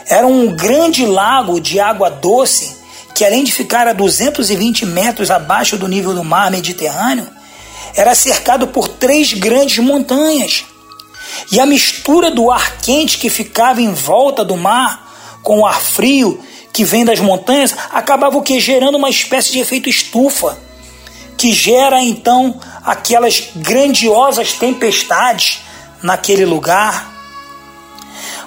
Era 0.09 0.27
um 0.27 0.55
grande 0.55 1.07
lago 1.07 1.61
de 1.61 1.81
água 1.81 2.11
doce 2.11 2.77
que 3.15 3.25
além 3.25 3.45
de 3.45 3.53
ficar 3.53 3.87
a 3.87 3.93
220 3.93 4.87
metros 4.87 5.31
abaixo 5.31 5.77
do 5.77 5.87
nível 5.87 6.15
do 6.15 6.25
mar 6.25 6.51
Mediterrâneo, 6.51 7.29
era 7.95 8.15
cercado 8.15 8.67
por 8.67 8.89
três 8.89 9.33
grandes 9.33 9.79
montanhas. 9.79 10.65
E 11.51 11.61
a 11.61 11.67
mistura 11.67 12.31
do 12.31 12.51
ar 12.51 12.79
quente 12.79 13.19
que 13.19 13.31
ficava 13.31 13.81
em 13.81 13.93
volta 13.93 14.45
do 14.45 14.57
mar 14.57 15.39
com 15.43 15.61
o 15.61 15.67
ar 15.67 15.81
frio 15.81 16.43
que 16.73 16.85
vem 16.85 17.05
das 17.05 17.21
montanhas 17.21 17.75
acabava 17.93 18.37
o 18.37 18.43
que 18.43 18.59
gerando 18.59 18.99
uma 18.99 19.09
espécie 19.09 19.53
de 19.53 19.61
efeito 19.61 19.89
estufa 19.89 20.59
que 21.37 21.53
gera 21.53 22.01
então 22.03 22.61
aquelas 22.85 23.49
grandiosas 23.57 24.53
tempestades 24.53 25.61
naquele 26.03 26.45
lugar. 26.45 27.13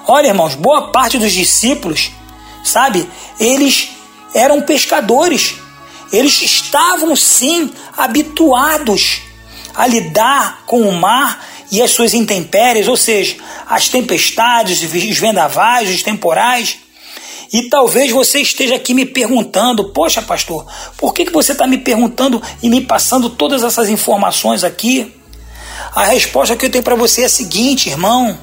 Olha, 0.06 0.28
irmãos, 0.28 0.54
boa 0.54 0.90
parte 0.90 1.18
dos 1.18 1.32
discípulos, 1.32 2.10
sabe, 2.64 3.08
eles 3.38 3.90
eram 4.34 4.62
pescadores. 4.62 5.54
Eles 6.12 6.40
estavam 6.40 7.14
sim 7.14 7.72
habituados 7.96 9.20
a 9.74 9.86
lidar 9.86 10.62
com 10.66 10.80
o 10.80 10.92
mar 10.92 11.44
e 11.70 11.82
as 11.82 11.90
suas 11.90 12.14
intempéries, 12.14 12.88
ou 12.88 12.96
seja, 12.96 13.36
as 13.68 13.88
tempestades, 13.88 14.82
os 14.82 15.18
vendavais, 15.18 15.90
os 15.90 16.02
temporais. 16.02 16.78
E 17.52 17.68
talvez 17.68 18.10
você 18.10 18.40
esteja 18.40 18.76
aqui 18.76 18.92
me 18.94 19.06
perguntando: 19.06 19.90
Poxa, 19.90 20.20
pastor, 20.20 20.66
por 20.96 21.14
que, 21.14 21.24
que 21.24 21.32
você 21.32 21.52
está 21.52 21.66
me 21.66 21.78
perguntando 21.78 22.42
e 22.62 22.68
me 22.68 22.80
passando 22.80 23.30
todas 23.30 23.62
essas 23.62 23.88
informações 23.88 24.64
aqui? 24.64 25.14
A 25.94 26.06
resposta 26.06 26.56
que 26.56 26.66
eu 26.66 26.70
tenho 26.70 26.84
para 26.84 26.94
você 26.94 27.22
é 27.22 27.24
a 27.26 27.30
seguinte, 27.30 27.88
irmão: 27.88 28.38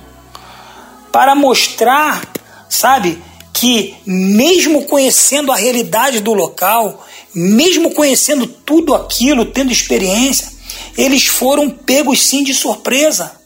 para 1.12 1.35
mostrar, 1.35 2.21
sabe, 2.67 3.21
que 3.53 3.95
mesmo 4.05 4.85
conhecendo 4.85 5.51
a 5.51 5.55
realidade 5.55 6.19
do 6.19 6.33
local, 6.33 7.05
mesmo 7.33 7.93
conhecendo 7.93 8.47
tudo 8.47 8.93
aquilo, 8.93 9.45
tendo 9.45 9.71
experiência, 9.71 10.51
eles 10.97 11.25
foram 11.27 11.69
pegos 11.69 12.21
sim 12.21 12.43
de 12.43 12.53
surpresa. 12.53 13.45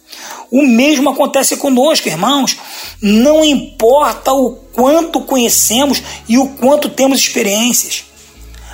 O 0.51 0.63
mesmo 0.63 1.09
acontece 1.09 1.57
conosco, 1.57 2.07
irmãos. 2.07 2.57
Não 3.01 3.43
importa 3.43 4.33
o 4.33 4.55
quanto 4.73 5.21
conhecemos 5.21 6.01
e 6.27 6.37
o 6.37 6.47
quanto 6.47 6.89
temos 6.89 7.19
experiências. 7.19 8.05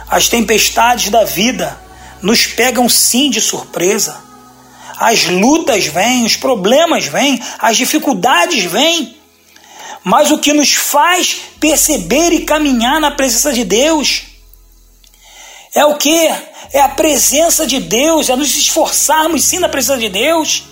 As 0.08 0.30
tempestades 0.30 1.10
da 1.10 1.24
vida 1.24 1.80
nos 2.22 2.46
pegam 2.46 2.88
sim 2.88 3.30
de 3.30 3.42
surpresa. 3.42 4.24
As 4.98 5.26
lutas 5.26 5.86
vêm, 5.88 6.26
os 6.26 6.38
problemas 6.38 7.06
vêm, 7.06 7.42
as 7.60 7.76
dificuldades 7.76 8.64
vêm. 8.64 9.18
Mas 10.04 10.32
o 10.32 10.38
que 10.38 10.54
nos 10.54 10.74
faz 10.74 11.42
perceber 11.60 12.32
e 12.32 12.46
caminhar 12.46 13.02
na 13.02 13.12
presença 13.12 13.52
de 13.52 13.66
Deus 13.66 14.24
é 15.76 15.84
o 15.84 15.96
que? 15.96 16.32
É 16.72 16.80
a 16.80 16.90
presença 16.90 17.68
de 17.68 17.82
Deus, 17.82 18.30
é 18.30 18.36
nos 18.36 18.56
esforçarmos 18.56 19.44
sim 19.44 19.60
na 19.60 19.68
presença 19.68 20.00
de 20.00 20.08
Deus. 20.08 20.64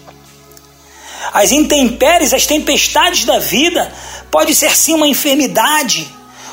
As 1.32 1.52
intempéries, 1.52 2.34
as 2.34 2.46
tempestades 2.46 3.26
da 3.26 3.40
vida 3.40 3.92
pode 4.30 4.54
ser 4.56 4.76
sim 4.76 4.94
uma 4.94 5.08
enfermidade, 5.08 6.08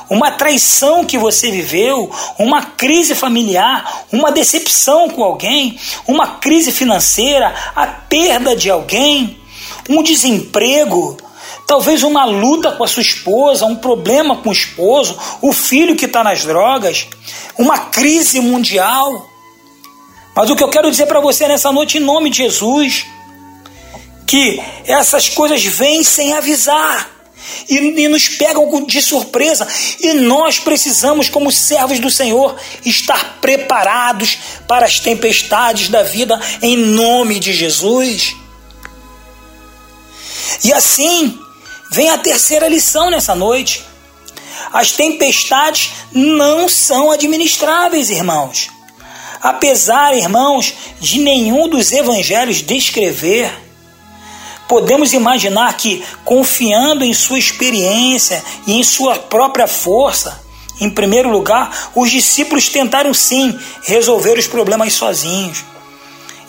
uma 0.09 0.33
traição 0.33 1.05
que 1.05 1.17
você 1.17 1.51
viveu, 1.51 2.11
uma 2.39 2.63
crise 2.63 3.15
familiar, 3.15 4.05
uma 4.13 4.33
decepção 4.33 5.09
com 5.09 5.23
alguém, 5.23 5.79
uma 6.07 6.27
crise 6.39 6.73
financeira, 6.73 7.55
a 7.75 7.87
perda 7.87 8.57
de 8.57 8.69
alguém, 8.69 9.41
um 9.89 10.03
desemprego, 10.03 11.17
talvez 11.67 12.03
uma 12.03 12.25
luta 12.25 12.73
com 12.73 12.83
a 12.83 12.89
sua 12.89 13.03
esposa, 13.03 13.65
um 13.65 13.77
problema 13.77 14.37
com 14.37 14.49
o 14.49 14.53
esposo, 14.53 15.17
o 15.41 15.53
filho 15.53 15.95
que 15.95 16.07
está 16.07 16.25
nas 16.25 16.45
drogas, 16.45 17.07
uma 17.57 17.79
crise 17.79 18.41
mundial. 18.41 19.27
Mas 20.35 20.51
o 20.51 20.57
que 20.57 20.65
eu 20.65 20.69
quero 20.69 20.91
dizer 20.91 21.07
para 21.07 21.21
você 21.21 21.47
nessa 21.47 21.71
noite, 21.71 21.99
em 21.99 22.01
nome 22.01 22.31
de 22.31 22.39
Jesus, 22.39 23.07
que 24.31 24.63
essas 24.87 25.29
coisas 25.29 25.65
vêm 25.65 26.05
sem 26.05 26.33
avisar. 26.35 27.19
E, 27.69 27.75
e, 27.75 28.07
nos 28.07 28.29
pegam 28.29 28.85
de 28.85 29.03
surpresa, 29.03 29.67
e 29.99 30.13
nós 30.13 30.61
precisamos, 30.61 31.29
como 31.29 31.51
servos 31.51 31.99
do 31.99 32.11
Senhor, 32.11 32.57
estar 32.85 33.39
preparados 33.41 34.39
para 34.69 34.87
as 34.87 35.01
tempestades 35.01 35.89
da 35.89 36.05
vida 36.05 36.41
em 36.63 36.77
nome 36.77 37.41
de 37.41 37.53
Jesus. 37.53 38.37
E 40.63 40.73
assim 40.73 41.37
vem 41.91 42.11
a 42.11 42.19
terceira 42.19 42.69
lição 42.69 43.11
nessa 43.11 43.35
noite. 43.35 43.83
As 44.73 44.93
tempestades 44.93 45.91
não 46.13 46.69
são 46.69 47.11
administráveis, 47.11 48.11
irmãos. 48.11 48.69
Apesar, 49.43 50.15
irmãos, 50.15 50.73
de 51.01 51.19
nenhum 51.19 51.69
dos 51.69 51.91
evangelhos 51.91 52.63
descrever 52.63 53.70
Podemos 54.71 55.13
imaginar 55.13 55.77
que, 55.77 56.01
confiando 56.25 57.05
em 57.05 57.13
sua 57.13 57.41
experiência 57.41 58.41
e 58.69 58.75
em 58.79 58.85
sua 58.85 59.17
própria 59.17 59.67
força, 59.67 60.41
em 60.81 60.89
primeiro 60.89 61.29
lugar, 61.29 61.91
os 61.93 62.09
discípulos 62.09 62.69
tentaram 62.69 63.13
sim 63.13 63.53
resolver 63.83 64.39
os 64.39 64.47
problemas 64.47 64.93
sozinhos. 64.93 65.65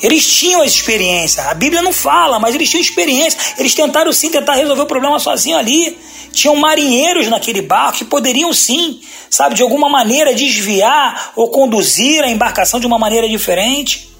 Eles 0.03 0.23
tinham 0.23 0.61
a 0.61 0.65
experiência. 0.67 1.45
A 1.45 1.55
Bíblia 1.55 1.81
não 1.81 1.91
fala, 1.91 2.37
mas 2.37 2.53
eles 2.53 2.69
tinham 2.69 2.83
experiência. 2.83 3.39
Eles 3.57 3.73
tentaram 3.73 4.13
sim 4.13 4.29
tentar 4.29 4.53
resolver 4.53 4.83
o 4.83 4.85
problema 4.85 5.17
sozinho 5.17 5.57
ali. 5.57 5.97
Tinham 6.31 6.55
marinheiros 6.55 7.27
naquele 7.27 7.63
barco 7.63 7.97
que 7.97 8.05
poderiam 8.05 8.53
sim, 8.53 9.01
sabe, 9.31 9.55
de 9.55 9.63
alguma 9.63 9.89
maneira 9.89 10.35
desviar 10.35 11.31
ou 11.35 11.49
conduzir 11.49 12.23
a 12.23 12.29
embarcação 12.29 12.79
de 12.79 12.85
uma 12.85 12.99
maneira 12.99 13.27
diferente. 13.27 14.10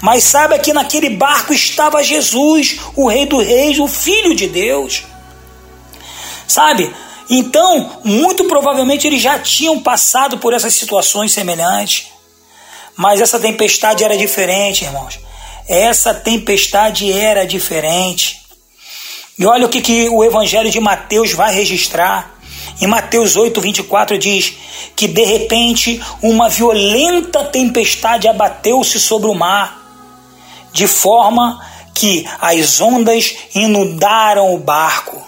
Mas 0.00 0.24
saiba 0.24 0.58
que 0.58 0.72
naquele 0.72 1.10
barco 1.10 1.52
estava 1.52 2.02
Jesus, 2.02 2.78
o 2.96 3.06
Rei 3.06 3.26
dos 3.26 3.44
Reis, 3.44 3.78
o 3.78 3.86
Filho 3.86 4.34
de 4.34 4.46
Deus. 4.48 5.02
Sabe? 6.48 6.92
Então, 7.28 8.00
muito 8.02 8.44
provavelmente 8.44 9.06
eles 9.06 9.22
já 9.22 9.38
tinham 9.38 9.78
passado 9.80 10.38
por 10.38 10.54
essas 10.54 10.74
situações 10.74 11.32
semelhantes. 11.32 12.06
Mas 12.96 13.20
essa 13.20 13.38
tempestade 13.38 14.02
era 14.02 14.16
diferente, 14.16 14.84
irmãos. 14.84 15.18
Essa 15.68 16.12
tempestade 16.12 17.12
era 17.12 17.46
diferente. 17.46 18.40
E 19.38 19.46
olha 19.46 19.66
o 19.66 19.68
que, 19.68 19.80
que 19.80 20.08
o 20.08 20.24
Evangelho 20.24 20.70
de 20.70 20.80
Mateus 20.80 21.32
vai 21.32 21.54
registrar. 21.54 22.34
Em 22.80 22.86
Mateus 22.86 23.36
8, 23.36 23.60
24 23.60 24.18
diz 24.18 24.54
que 24.96 25.06
de 25.06 25.24
repente 25.24 26.02
uma 26.22 26.48
violenta 26.48 27.44
tempestade 27.44 28.26
abateu-se 28.26 28.98
sobre 28.98 29.28
o 29.30 29.34
mar 29.34 29.79
de 30.72 30.86
forma 30.86 31.60
que 31.94 32.26
as 32.40 32.80
ondas 32.80 33.36
inundaram 33.54 34.54
o 34.54 34.58
barco. 34.58 35.20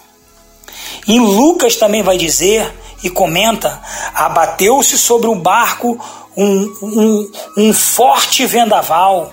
Em 1.07 1.19
Lucas 1.19 1.77
também 1.77 2.03
vai 2.03 2.17
dizer 2.17 2.73
e 3.03 3.11
comenta: 3.11 3.81
abateu-se 4.15 4.97
sobre 4.97 5.29
o 5.29 5.35
barco 5.35 5.99
um, 6.37 6.75
um, 6.83 7.33
um 7.59 7.73
forte 7.73 8.47
vendaval, 8.47 9.33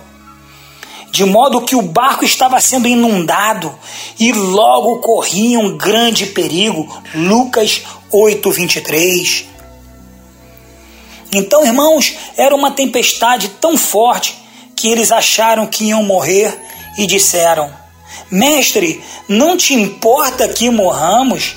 de 1.10 1.24
modo 1.24 1.62
que 1.62 1.74
o 1.74 1.82
barco 1.82 2.24
estava 2.24 2.60
sendo 2.60 2.86
inundado 2.86 3.74
e 4.18 4.32
logo 4.32 4.98
corria 4.98 5.58
um 5.58 5.76
grande 5.76 6.26
perigo. 6.26 6.86
Lucas 7.14 7.82
8, 8.12 8.50
23. 8.50 9.46
Então, 11.32 11.64
irmãos, 11.64 12.16
era 12.36 12.54
uma 12.54 12.72
tempestade 12.72 13.48
tão 13.60 13.76
forte 13.76 14.36
que 14.80 14.88
eles 14.88 15.12
acharam 15.12 15.66
que 15.66 15.84
iam 15.84 16.02
morrer 16.02 16.58
e 16.96 17.06
disseram: 17.06 17.70
Mestre, 18.30 19.02
não 19.28 19.54
te 19.56 19.74
importa 19.74 20.48
que 20.48 20.70
morramos? 20.70 21.54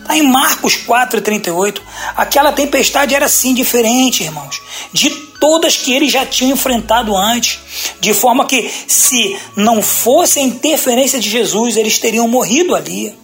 Está 0.00 0.16
em 0.16 0.22
Marcos 0.22 0.76
4,38. 0.78 1.80
Aquela 2.16 2.50
tempestade 2.50 3.14
era 3.14 3.28
sim 3.28 3.54
diferente, 3.54 4.24
irmãos, 4.24 4.60
de 4.92 5.10
todas 5.38 5.76
que 5.76 5.92
eles 5.92 6.10
já 6.10 6.24
tinham 6.24 6.54
enfrentado 6.54 7.14
antes. 7.14 7.60
De 8.00 8.14
forma 8.14 8.46
que, 8.46 8.72
se 8.88 9.36
não 9.54 9.82
fosse 9.82 10.40
a 10.40 10.42
interferência 10.42 11.20
de 11.20 11.28
Jesus, 11.28 11.76
eles 11.76 11.98
teriam 11.98 12.26
morrido 12.26 12.74
ali. 12.74 13.14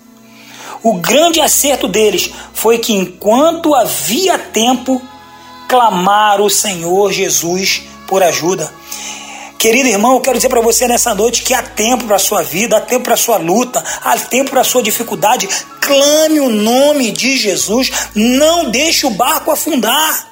O 0.83 0.95
grande 0.95 1.41
acerto 1.41 1.89
deles 1.89 2.31
foi 2.53 2.79
que, 2.79 2.93
enquanto 2.93 3.75
havia 3.75 4.39
tempo, 4.39 5.03
clamaram 5.69 6.45
o 6.45 6.51
Senhor 6.51 7.11
Jesus 7.13 7.83
por 8.07 8.23
ajuda. 8.23 8.73
Querido 9.59 9.89
irmão, 9.89 10.15
eu 10.15 10.21
quero 10.21 10.37
dizer 10.37 10.49
para 10.49 10.61
você 10.61 10.87
nessa 10.87 11.13
noite 11.17 11.43
que 11.43 11.53
há 11.53 11.61
tempo 11.61 12.05
para 12.05 12.17
sua 12.17 12.43
vida, 12.43 12.77
há 12.77 12.81
tempo 12.81 13.03
para 13.03 13.15
a 13.15 13.17
sua 13.17 13.39
luta, 13.39 13.83
há 14.05 14.17
tempo 14.17 14.51
para 14.51 14.61
a 14.61 14.65
sua 14.65 14.81
dificuldade. 14.81 15.49
Clame 15.81 16.39
o 16.39 16.49
nome 16.49 17.11
de 17.11 17.37
Jesus, 17.37 17.91
não 18.15 18.71
deixe 18.71 19.05
o 19.05 19.11
barco 19.11 19.51
afundar. 19.51 20.29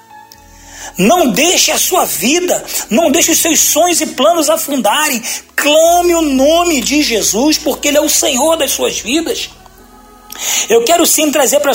Não 0.96 1.28
deixe 1.28 1.72
a 1.72 1.78
sua 1.78 2.04
vida, 2.04 2.64
não 2.88 3.10
deixe 3.10 3.32
os 3.32 3.38
seus 3.38 3.58
sonhos 3.58 4.00
e 4.00 4.06
planos 4.06 4.48
afundarem. 4.48 5.20
Clame 5.56 6.14
o 6.14 6.22
nome 6.22 6.80
de 6.80 7.02
Jesus, 7.02 7.58
porque 7.58 7.88
Ele 7.88 7.98
é 7.98 8.00
o 8.00 8.08
Senhor 8.08 8.56
das 8.56 8.70
suas 8.70 9.00
vidas. 9.00 9.50
Eu 10.68 10.84
quero 10.84 11.04
sim 11.04 11.32
trazer 11.32 11.58
para 11.58 11.72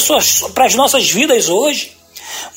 as 0.65 0.75
nossas 0.75 1.10
vidas 1.10 1.50
hoje 1.50 2.00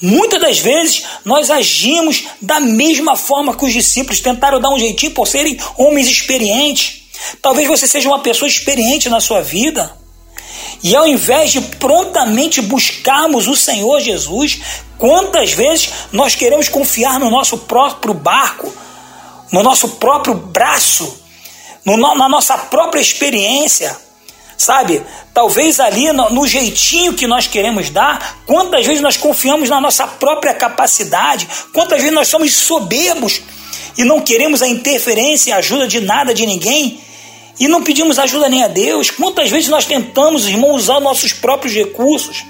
Muitas 0.01 0.41
das 0.41 0.59
vezes 0.59 1.05
nós 1.25 1.51
agimos 1.51 2.25
da 2.41 2.61
mesma 2.61 3.17
forma 3.17 3.57
que 3.57 3.65
os 3.65 3.73
discípulos 3.73 4.21
tentaram 4.21 4.61
dar 4.61 4.71
um 4.71 4.79
jeitinho 4.79 5.13
por 5.13 5.27
serem 5.27 5.59
homens 5.77 6.09
experientes. 6.09 7.03
Talvez 7.41 7.67
você 7.69 7.87
seja 7.87 8.09
uma 8.09 8.21
pessoa 8.21 8.49
experiente 8.49 9.09
na 9.09 9.21
sua 9.21 9.41
vida. 9.41 9.97
E 10.83 10.95
ao 10.95 11.07
invés 11.07 11.53
de 11.53 11.61
prontamente 11.61 12.61
buscarmos 12.61 13.49
o 13.49 13.57
Senhor 13.57 14.01
Jesus, 14.01 14.61
quantas 14.99 15.53
vezes 15.53 15.91
nós 16.13 16.35
queremos 16.35 16.69
confiar 16.69 17.19
no 17.19 17.31
nosso 17.31 17.57
próprio 17.59 18.13
barco, 18.13 18.73
no 19.51 19.63
nosso 19.63 19.89
próprio 19.91 20.35
braço, 20.35 21.23
no, 21.85 21.97
na 21.97 22.29
nossa 22.29 22.59
própria 22.59 23.01
experiência, 23.01 23.97
sabe? 24.65 25.03
Talvez 25.33 25.79
ali 25.79 26.11
no, 26.13 26.31
no, 26.31 26.47
jeitinho 26.47 27.15
que 27.15 27.27
nós 27.27 27.47
queremos 27.47 27.91
dar, 27.91 28.43
quantas 28.47 28.87
vezes 28.87 29.03
nós 29.03 29.17
confiamos 29.17 29.69
na 29.69 29.81
nossa 29.81 30.07
própria 30.07 30.55
capacidade, 30.55 31.47
quantas 31.73 31.99
vezes 31.99 32.15
nós 32.15 32.29
somos 32.29 32.55
soberbos 32.55 33.43
e 33.97 34.05
não 34.05 34.21
queremos 34.21 34.63
a 34.63 34.69
interferência 34.69 35.51
e 35.51 35.53
a 35.53 35.57
ajuda 35.57 35.87
de 35.87 36.01
nada, 36.01 36.35
de 36.35 36.47
ninguém, 36.47 37.01
e 37.61 37.69
não 37.69 37.83
pedimos 37.83 38.19
ajuda 38.19 38.49
nem 38.49 38.65
a 38.65 38.69
Deus. 38.69 39.11
Quantas 39.11 39.51
vezes 39.51 39.69
nós 39.69 39.85
tentamos, 39.85 40.49
irmão, 40.49 40.73
usar 40.73 40.99
nossos 40.99 41.33
próprios 41.33 41.75
recursos? 41.75 42.45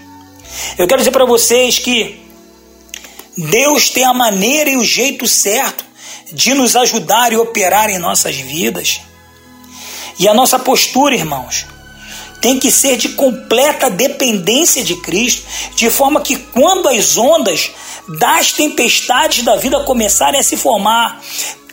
Eu 0.79 0.87
quero 0.87 1.01
dizer 1.01 1.11
para 1.11 1.25
vocês 1.25 1.79
que 1.79 2.21
Deus 3.37 3.91
tem 3.91 4.05
a 4.05 4.15
maneira 4.15 4.71
e 4.71 4.77
o 4.77 4.85
jeito 4.85 5.27
certo 5.27 5.85
de 6.33 6.55
nos 6.55 6.77
ajudar 6.77 7.33
e 7.33 7.37
operar 7.37 7.91
em 7.91 7.99
nossas 7.99 8.37
vidas. 8.37 9.01
E 10.19 10.29
a 10.29 10.33
nossa 10.33 10.59
postura, 10.59 11.15
irmãos, 11.15 11.67
tem 12.45 12.59
que 12.59 12.71
ser 12.71 12.99
de 12.99 13.09
completa 13.09 13.89
dependência 13.89 14.85
de 14.85 14.97
Cristo, 14.97 15.47
de 15.75 15.89
forma 15.89 16.21
que 16.21 16.37
quando 16.37 16.91
as 16.91 17.17
ondas 17.17 17.71
das 18.19 18.53
tempestades 18.53 19.43
da 19.43 19.57
vida 19.57 19.81
começarem 19.81 20.39
a 20.39 20.43
se 20.43 20.55
formar, 20.55 21.23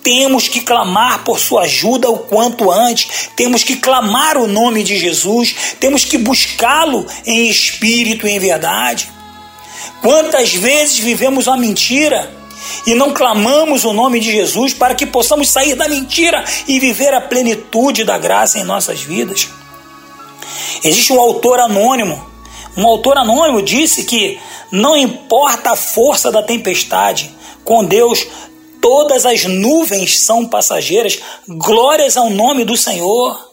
temos 0.01 0.47
que 0.47 0.61
clamar 0.61 1.25
por 1.25 1.41
sua 1.41 1.63
ajuda 1.63 2.09
o 2.09 2.19
quanto 2.19 2.71
antes, 2.71 3.29
temos 3.35 3.65
que 3.65 3.75
clamar 3.75 4.37
o 4.37 4.47
nome 4.47 4.81
de 4.81 4.97
Jesus, 4.97 5.75
temos 5.77 6.05
que 6.05 6.17
buscá-lo 6.17 7.05
em 7.25 7.49
espírito 7.49 8.25
e 8.25 8.31
em 8.31 8.39
verdade. 8.39 9.09
Quantas 10.01 10.53
vezes 10.53 10.97
vivemos 10.97 11.47
uma 11.47 11.57
mentira 11.57 12.33
e 12.87 12.95
não 12.95 13.11
clamamos 13.11 13.83
o 13.83 13.91
nome 13.91 14.21
de 14.21 14.31
Jesus 14.31 14.73
para 14.73 14.95
que 14.95 15.05
possamos 15.05 15.49
sair 15.49 15.75
da 15.75 15.89
mentira 15.89 16.45
e 16.65 16.79
viver 16.79 17.13
a 17.13 17.19
plenitude 17.19 18.05
da 18.05 18.17
graça 18.17 18.57
em 18.57 18.63
nossas 18.63 19.01
vidas? 19.01 19.49
Existe 20.83 21.13
um 21.13 21.19
autor 21.19 21.59
anônimo. 21.59 22.29
Um 22.77 22.85
autor 22.87 23.17
anônimo 23.17 23.61
disse 23.61 24.03
que 24.03 24.39
não 24.71 24.95
importa 24.95 25.71
a 25.71 25.75
força 25.75 26.31
da 26.31 26.41
tempestade, 26.41 27.31
com 27.63 27.83
Deus 27.83 28.25
todas 28.81 29.25
as 29.25 29.45
nuvens 29.45 30.19
são 30.19 30.45
passageiras. 30.45 31.19
Glórias 31.47 32.17
ao 32.17 32.29
nome 32.29 32.65
do 32.65 32.75
Senhor. 32.75 33.51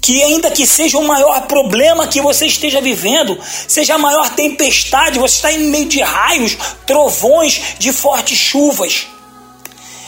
Que 0.00 0.22
ainda 0.22 0.50
que 0.50 0.66
seja 0.66 0.98
o 0.98 1.06
maior 1.06 1.46
problema 1.46 2.06
que 2.06 2.20
você 2.20 2.46
esteja 2.46 2.80
vivendo, 2.80 3.38
seja 3.66 3.94
a 3.94 3.98
maior 3.98 4.30
tempestade, 4.34 5.18
você 5.18 5.34
está 5.34 5.52
em 5.52 5.70
meio 5.70 5.86
de 5.86 6.00
raios, 6.00 6.56
trovões, 6.86 7.60
de 7.78 7.92
fortes 7.92 8.38
chuvas. 8.38 9.06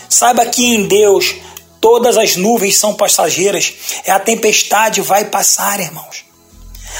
Saiba 0.09 0.46
que 0.46 0.64
em 0.64 0.87
Deus 0.87 1.35
Todas 1.81 2.19
as 2.19 2.37
nuvens 2.37 2.77
são 2.77 2.95
passageiras. 2.95 3.73
É 4.05 4.11
a 4.11 4.19
tempestade 4.19 5.01
vai 5.01 5.25
passar, 5.25 5.81
irmãos. 5.81 6.25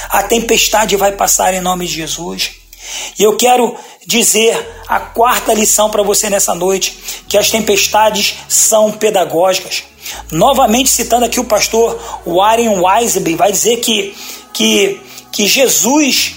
A 0.09 0.23
tempestade 0.23 0.95
vai 0.95 1.11
passar 1.11 1.53
em 1.53 1.61
nome 1.61 1.85
de 1.85 1.93
Jesus. 1.93 2.51
E 3.19 3.23
eu 3.23 3.37
quero 3.37 3.77
dizer 4.07 4.57
a 4.87 4.99
quarta 4.99 5.53
lição 5.53 5.91
para 5.91 6.01
você 6.01 6.29
nessa 6.29 6.55
noite, 6.55 6.97
que 7.27 7.37
as 7.37 7.51
tempestades 7.51 8.35
são 8.49 8.91
pedagógicas. 8.91 9.83
Novamente 10.31 10.89
citando 10.89 11.25
aqui 11.25 11.39
o 11.39 11.45
pastor 11.45 12.01
Warren 12.25 12.81
Wiseby, 12.81 13.35
vai 13.35 13.51
dizer 13.51 13.77
que, 13.77 14.17
que, 14.51 14.99
que 15.31 15.45
Jesus, 15.45 16.33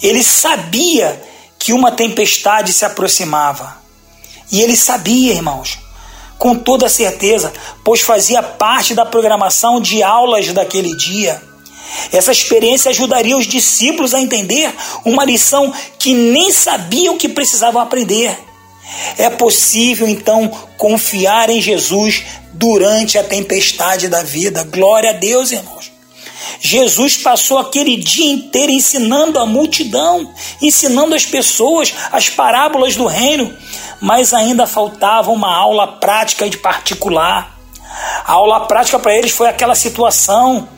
ele 0.00 0.22
sabia 0.22 1.20
que 1.58 1.72
uma 1.72 1.90
tempestade 1.90 2.72
se 2.72 2.84
aproximava. 2.84 3.76
E 4.52 4.62
ele 4.62 4.76
sabia, 4.76 5.34
irmãos 5.34 5.89
com 6.40 6.56
toda 6.56 6.88
certeza, 6.88 7.52
pois 7.84 8.00
fazia 8.00 8.42
parte 8.42 8.94
da 8.94 9.04
programação 9.04 9.78
de 9.78 10.02
aulas 10.02 10.50
daquele 10.54 10.96
dia. 10.96 11.40
Essa 12.10 12.32
experiência 12.32 12.90
ajudaria 12.90 13.36
os 13.36 13.46
discípulos 13.46 14.14
a 14.14 14.20
entender 14.22 14.74
uma 15.04 15.22
lição 15.22 15.70
que 15.98 16.14
nem 16.14 16.50
sabiam 16.50 17.18
que 17.18 17.28
precisavam 17.28 17.82
aprender. 17.82 18.38
É 19.18 19.28
possível 19.28 20.08
então 20.08 20.48
confiar 20.78 21.50
em 21.50 21.60
Jesus 21.60 22.24
durante 22.54 23.18
a 23.18 23.22
tempestade 23.22 24.08
da 24.08 24.22
vida. 24.22 24.64
Glória 24.64 25.10
a 25.10 25.12
Deus, 25.12 25.52
irmãos. 25.52 25.92
Jesus 26.60 27.16
passou 27.16 27.58
aquele 27.58 27.96
dia 27.96 28.32
inteiro 28.32 28.72
ensinando 28.72 29.38
a 29.38 29.46
multidão, 29.46 30.32
ensinando 30.60 31.14
as 31.14 31.24
pessoas 31.24 31.94
as 32.10 32.28
parábolas 32.28 32.96
do 32.96 33.06
reino, 33.06 33.54
mas 34.00 34.32
ainda 34.32 34.66
faltava 34.66 35.30
uma 35.30 35.54
aula 35.54 35.86
prática 35.86 36.48
de 36.48 36.56
particular. 36.56 37.58
A 38.24 38.32
aula 38.32 38.66
prática 38.66 38.98
para 38.98 39.14
eles 39.14 39.32
foi 39.32 39.48
aquela 39.48 39.74
situação, 39.74 40.68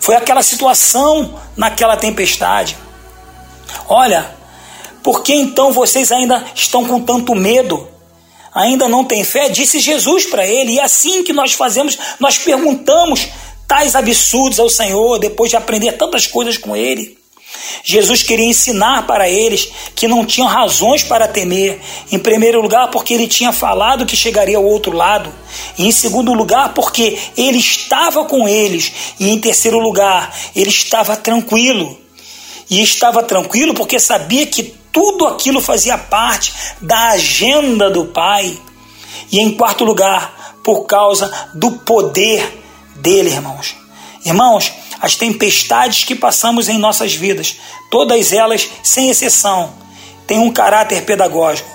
foi 0.00 0.16
aquela 0.16 0.42
situação 0.42 1.38
naquela 1.56 1.96
tempestade. 1.96 2.76
Olha, 3.88 4.36
por 5.02 5.22
que 5.22 5.34
então 5.34 5.72
vocês 5.72 6.12
ainda 6.12 6.44
estão 6.54 6.84
com 6.84 7.00
tanto 7.00 7.34
medo? 7.34 7.88
Ainda 8.54 8.86
não 8.86 9.04
têm 9.04 9.24
fé? 9.24 9.48
Disse 9.48 9.80
Jesus 9.80 10.26
para 10.26 10.46
ele. 10.46 10.72
E 10.72 10.78
é 10.78 10.84
assim 10.84 11.24
que 11.24 11.32
nós 11.32 11.54
fazemos, 11.54 11.98
nós 12.20 12.38
perguntamos 12.38 13.28
tais 13.66 13.94
absurdos 13.94 14.58
ao 14.58 14.68
Senhor 14.68 15.18
depois 15.18 15.50
de 15.50 15.56
aprender 15.56 15.92
tantas 15.92 16.26
coisas 16.26 16.56
com 16.56 16.76
ele. 16.76 17.22
Jesus 17.84 18.22
queria 18.22 18.46
ensinar 18.46 19.06
para 19.06 19.28
eles 19.28 19.68
que 19.94 20.08
não 20.08 20.24
tinham 20.24 20.48
razões 20.48 21.02
para 21.02 21.28
temer. 21.28 21.80
Em 22.10 22.18
primeiro 22.18 22.60
lugar, 22.60 22.90
porque 22.90 23.14
ele 23.14 23.26
tinha 23.26 23.52
falado 23.52 24.06
que 24.06 24.16
chegaria 24.16 24.56
ao 24.56 24.64
outro 24.64 24.92
lado. 24.92 25.32
E 25.76 25.86
em 25.86 25.92
segundo 25.92 26.32
lugar, 26.32 26.74
porque 26.74 27.18
ele 27.36 27.58
estava 27.58 28.24
com 28.24 28.48
eles. 28.48 28.92
E 29.18 29.30
em 29.30 29.38
terceiro 29.38 29.78
lugar, 29.78 30.34
ele 30.54 30.70
estava 30.70 31.16
tranquilo. 31.16 31.98
E 32.70 32.82
estava 32.82 33.22
tranquilo 33.22 33.74
porque 33.74 33.98
sabia 33.98 34.46
que 34.46 34.74
tudo 34.92 35.26
aquilo 35.26 35.60
fazia 35.60 35.98
parte 35.98 36.52
da 36.80 37.10
agenda 37.10 37.90
do 37.90 38.06
Pai. 38.06 38.56
E 39.30 39.40
em 39.40 39.52
quarto 39.52 39.84
lugar, 39.84 40.56
por 40.62 40.84
causa 40.84 41.30
do 41.54 41.72
poder 41.72 42.61
dele, 42.96 43.30
irmãos. 43.30 43.76
Irmãos, 44.24 44.72
as 45.00 45.16
tempestades 45.16 46.04
que 46.04 46.14
passamos 46.14 46.68
em 46.68 46.78
nossas 46.78 47.14
vidas, 47.14 47.56
todas 47.90 48.32
elas, 48.32 48.68
sem 48.82 49.10
exceção, 49.10 49.74
têm 50.26 50.38
um 50.38 50.52
caráter 50.52 51.02
pedagógico, 51.02 51.68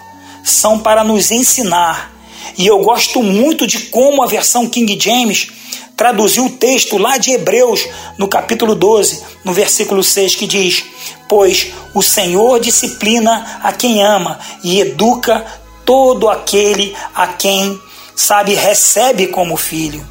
são 0.44 0.80
para 0.80 1.04
nos 1.04 1.30
ensinar. 1.30 2.14
E 2.58 2.66
eu 2.66 2.80
gosto 2.80 3.22
muito 3.22 3.68
de 3.68 3.80
como 3.88 4.24
a 4.24 4.28
versão 4.28 4.68
King 4.68 4.98
James 5.00 5.50
traduziu 5.98 6.46
o 6.46 6.52
texto 6.52 6.98
lá 6.98 7.18
de 7.18 7.32
Hebreus, 7.32 7.86
no 8.18 8.28
capítulo 8.28 8.76
12, 8.76 9.24
no 9.44 9.52
versículo 9.52 10.04
6, 10.04 10.36
que 10.36 10.48
diz: 10.48 10.86
Pois 11.28 11.74
o 11.94 12.02
Senhor 12.02 12.60
disciplina 12.60 13.60
a 13.62 13.74
quem 13.74 14.04
ama 14.04 14.40
e 14.64 14.80
educa 14.80 15.46
todo 15.84 16.30
aquele 16.30 16.96
a 17.14 17.28
quem, 17.28 17.80
sabe, 18.16 18.54
recebe 18.54 19.28
como 19.28 19.58
filho. 19.58 20.06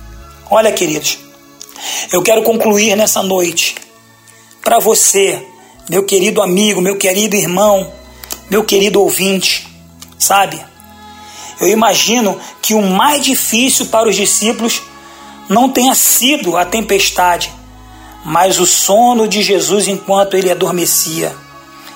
Olha, 0.51 0.73
queridos, 0.73 1.19
Eu 2.13 2.23
quero 2.23 2.43
concluir 2.43 2.97
nessa 2.97 3.23
noite 3.23 3.75
para 4.63 4.79
você, 4.79 5.45
meu 5.91 6.05
querido 6.05 6.41
amigo, 6.41 6.81
meu 6.81 6.97
querido 6.97 7.37
irmão, 7.37 7.93
meu 8.49 8.65
querido 8.65 9.01
ouvinte, 9.03 9.69
sabe? 10.19 10.65
Eu 11.61 11.69
imagino 11.69 12.39
que 12.63 12.75
o 12.75 12.83
mais 12.83 13.25
difícil 13.25 13.87
para 13.87 14.09
os 14.09 14.17
discípulos 14.17 14.83
não 15.49 15.69
tenha 15.69 15.95
sido 15.95 16.57
a 16.57 16.65
tempestade, 16.65 17.53
mas 18.25 18.59
o 18.59 18.67
sono 18.67 19.29
de 19.29 19.43
Jesus 19.43 19.89
enquanto 19.89 20.35
ele 20.35 20.51
adormecia. 20.51 21.35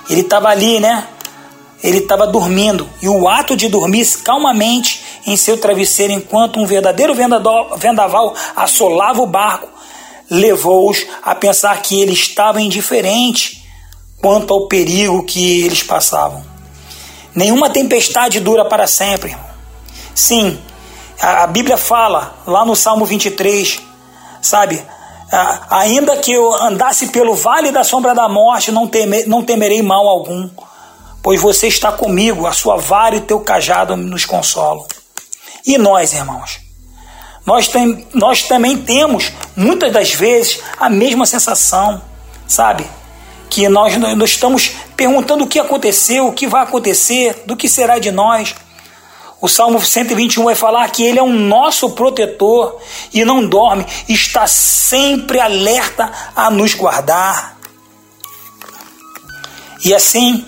Ele 0.08 0.22
estava 0.22 0.48
ali, 0.48 0.80
né? 0.80 1.06
Ele 1.82 1.98
estava 1.98 2.26
dormindo 2.26 2.88
e 3.00 3.08
o 3.08 3.28
ato 3.28 3.56
de 3.56 3.68
dormir 3.68 4.06
calmamente 4.22 5.02
em 5.26 5.36
seu 5.36 5.58
travesseiro 5.58 6.12
enquanto 6.12 6.58
um 6.58 6.66
verdadeiro 6.66 7.14
vendaval 7.14 8.34
assolava 8.56 9.20
o 9.20 9.26
barco 9.26 9.80
levou-os 10.30 11.04
a 11.22 11.34
pensar 11.34 11.82
que 11.82 12.00
ele 12.00 12.12
estava 12.12 12.62
indiferente 12.62 13.68
quanto 14.22 14.54
ao 14.54 14.68
perigo 14.68 15.24
que 15.24 15.64
eles 15.64 15.82
passavam. 15.82 16.44
Nenhuma 17.34 17.68
tempestade 17.68 18.38
dura 18.38 18.64
para 18.64 18.86
sempre. 18.86 19.36
Sim, 20.14 20.58
a 21.20 21.46
Bíblia 21.46 21.76
fala 21.76 22.34
lá 22.46 22.64
no 22.64 22.76
Salmo 22.76 23.04
23, 23.04 23.80
sabe? 24.40 24.80
Ainda 25.70 26.16
que 26.16 26.32
eu 26.32 26.52
andasse 26.62 27.08
pelo 27.08 27.34
vale 27.34 27.70
da 27.70 27.84
sombra 27.84 28.14
da 28.14 28.28
morte, 28.28 28.72
não, 28.72 28.86
teme, 28.86 29.24
não 29.24 29.42
temerei 29.42 29.80
mal 29.80 30.08
algum, 30.08 30.48
pois 31.22 31.40
você 31.40 31.68
está 31.68 31.92
comigo, 31.92 32.46
a 32.46 32.52
sua 32.52 32.76
vara 32.76 33.14
e 33.14 33.18
o 33.18 33.22
teu 33.22 33.40
cajado 33.40 33.96
nos 33.96 34.24
consolam. 34.24 34.84
E 35.66 35.76
nós, 35.78 36.12
irmãos? 36.12 36.60
Nós, 37.44 37.68
tem, 37.68 38.06
nós 38.12 38.42
também 38.42 38.76
temos, 38.76 39.32
muitas 39.56 39.92
das 39.92 40.12
vezes, 40.12 40.60
a 40.78 40.88
mesma 40.88 41.26
sensação, 41.26 42.02
sabe? 42.46 42.86
Que 43.48 43.68
nós, 43.68 43.96
nós 43.96 44.30
estamos 44.30 44.72
perguntando 44.96 45.44
o 45.44 45.46
que 45.46 45.58
aconteceu, 45.58 46.28
o 46.28 46.32
que 46.32 46.46
vai 46.46 46.62
acontecer, 46.62 47.42
do 47.46 47.56
que 47.56 47.68
será 47.68 47.98
de 47.98 48.10
nós. 48.10 48.54
O 49.40 49.48
Salmo 49.48 49.80
121 49.80 50.44
vai 50.44 50.54
falar 50.54 50.90
que 50.90 51.02
ele 51.02 51.18
é 51.18 51.22
um 51.22 51.32
nosso 51.32 51.90
protetor 51.90 52.78
e 53.12 53.24
não 53.24 53.46
dorme, 53.46 53.86
está 54.06 54.46
sempre 54.46 55.40
alerta 55.40 56.12
a 56.36 56.50
nos 56.50 56.74
guardar. 56.74 57.56
E 59.82 59.94
assim, 59.94 60.44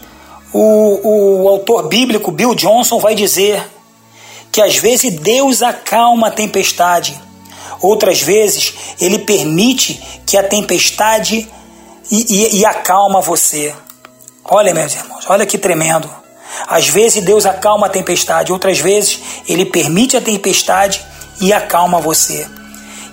o, 0.53 1.43
o 1.45 1.49
autor 1.49 1.89
bíblico 1.89 2.31
Bill 2.31 2.55
Johnson 2.55 2.99
vai 2.99 3.15
dizer 3.15 3.67
que 4.53 4.61
às 4.61 4.77
vezes 4.77 5.15
Deus 5.15 5.63
acalma 5.63 6.29
a 6.29 6.31
tempestade, 6.31 7.19
outras 7.81 8.21
vezes 8.21 8.75
Ele 9.01 9.21
permite 9.21 10.01
que 10.27 10.37
a 10.37 10.43
tempestade 10.47 11.49
e, 12.11 12.27
e, 12.29 12.59
e 12.59 12.67
acalma 12.67 13.23
você. 13.23 13.75
Olha, 14.45 14.75
meus 14.75 14.95
irmãos, 14.95 15.25
olha 15.29 15.47
que 15.47 15.57
tremendo. 15.57 16.09
Às 16.69 16.87
vezes 16.87 17.25
Deus 17.25 17.47
acalma 17.47 17.87
a 17.87 17.91
tempestade, 17.91 18.53
outras 18.53 18.79
vezes 18.79 19.19
Ele 19.49 19.65
permite 19.65 20.19
a 20.19 20.21
tempestade 20.21 21.03
e 21.41 21.51
acalma 21.51 21.99
você. 21.99 22.47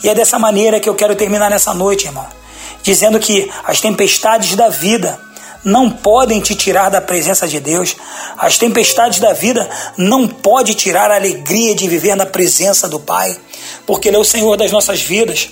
E 0.03 0.09
é 0.09 0.15
dessa 0.15 0.37
maneira 0.37 0.79
que 0.79 0.89
eu 0.89 0.95
quero 0.95 1.15
terminar 1.15 1.49
nessa 1.49 1.73
noite, 1.73 2.05
irmão, 2.05 2.27
dizendo 2.83 3.17
que 3.17 3.49
as 3.63 3.79
tempestades 3.79 4.55
da 4.55 4.67
vida 4.67 5.19
não 5.63 5.89
podem 5.89 6.39
te 6.39 6.55
tirar 6.55 6.89
da 6.89 7.01
presença 7.01 7.47
de 7.47 7.59
Deus. 7.59 7.95
As 8.37 8.57
tempestades 8.57 9.19
da 9.19 9.33
vida 9.33 9.69
não 9.97 10.27
podem 10.27 10.73
tirar 10.73 11.11
a 11.11 11.15
alegria 11.15 11.75
de 11.75 11.87
viver 11.87 12.15
na 12.15 12.25
presença 12.25 12.87
do 12.87 12.99
Pai, 12.99 13.37
porque 13.85 14.07
Ele 14.07 14.17
é 14.17 14.19
o 14.19 14.23
Senhor 14.23 14.55
das 14.57 14.71
nossas 14.71 15.01
vidas. 15.01 15.49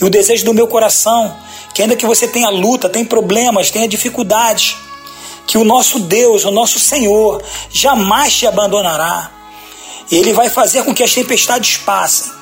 E 0.00 0.04
o 0.04 0.10
desejo 0.10 0.44
do 0.44 0.54
meu 0.54 0.66
coração, 0.66 1.36
que 1.74 1.82
ainda 1.82 1.96
que 1.96 2.06
você 2.06 2.26
tenha 2.26 2.48
luta, 2.48 2.88
tenha 2.88 3.04
problemas, 3.04 3.70
tenha 3.70 3.88
dificuldades, 3.88 4.76
que 5.46 5.58
o 5.58 5.64
nosso 5.64 6.00
Deus, 6.00 6.44
o 6.44 6.50
nosso 6.50 6.78
Senhor, 6.78 7.42
jamais 7.70 8.34
te 8.34 8.46
abandonará. 8.46 9.30
Ele 10.10 10.32
vai 10.32 10.48
fazer 10.48 10.84
com 10.84 10.94
que 10.94 11.02
as 11.02 11.12
tempestades 11.12 11.76
passem 11.78 12.36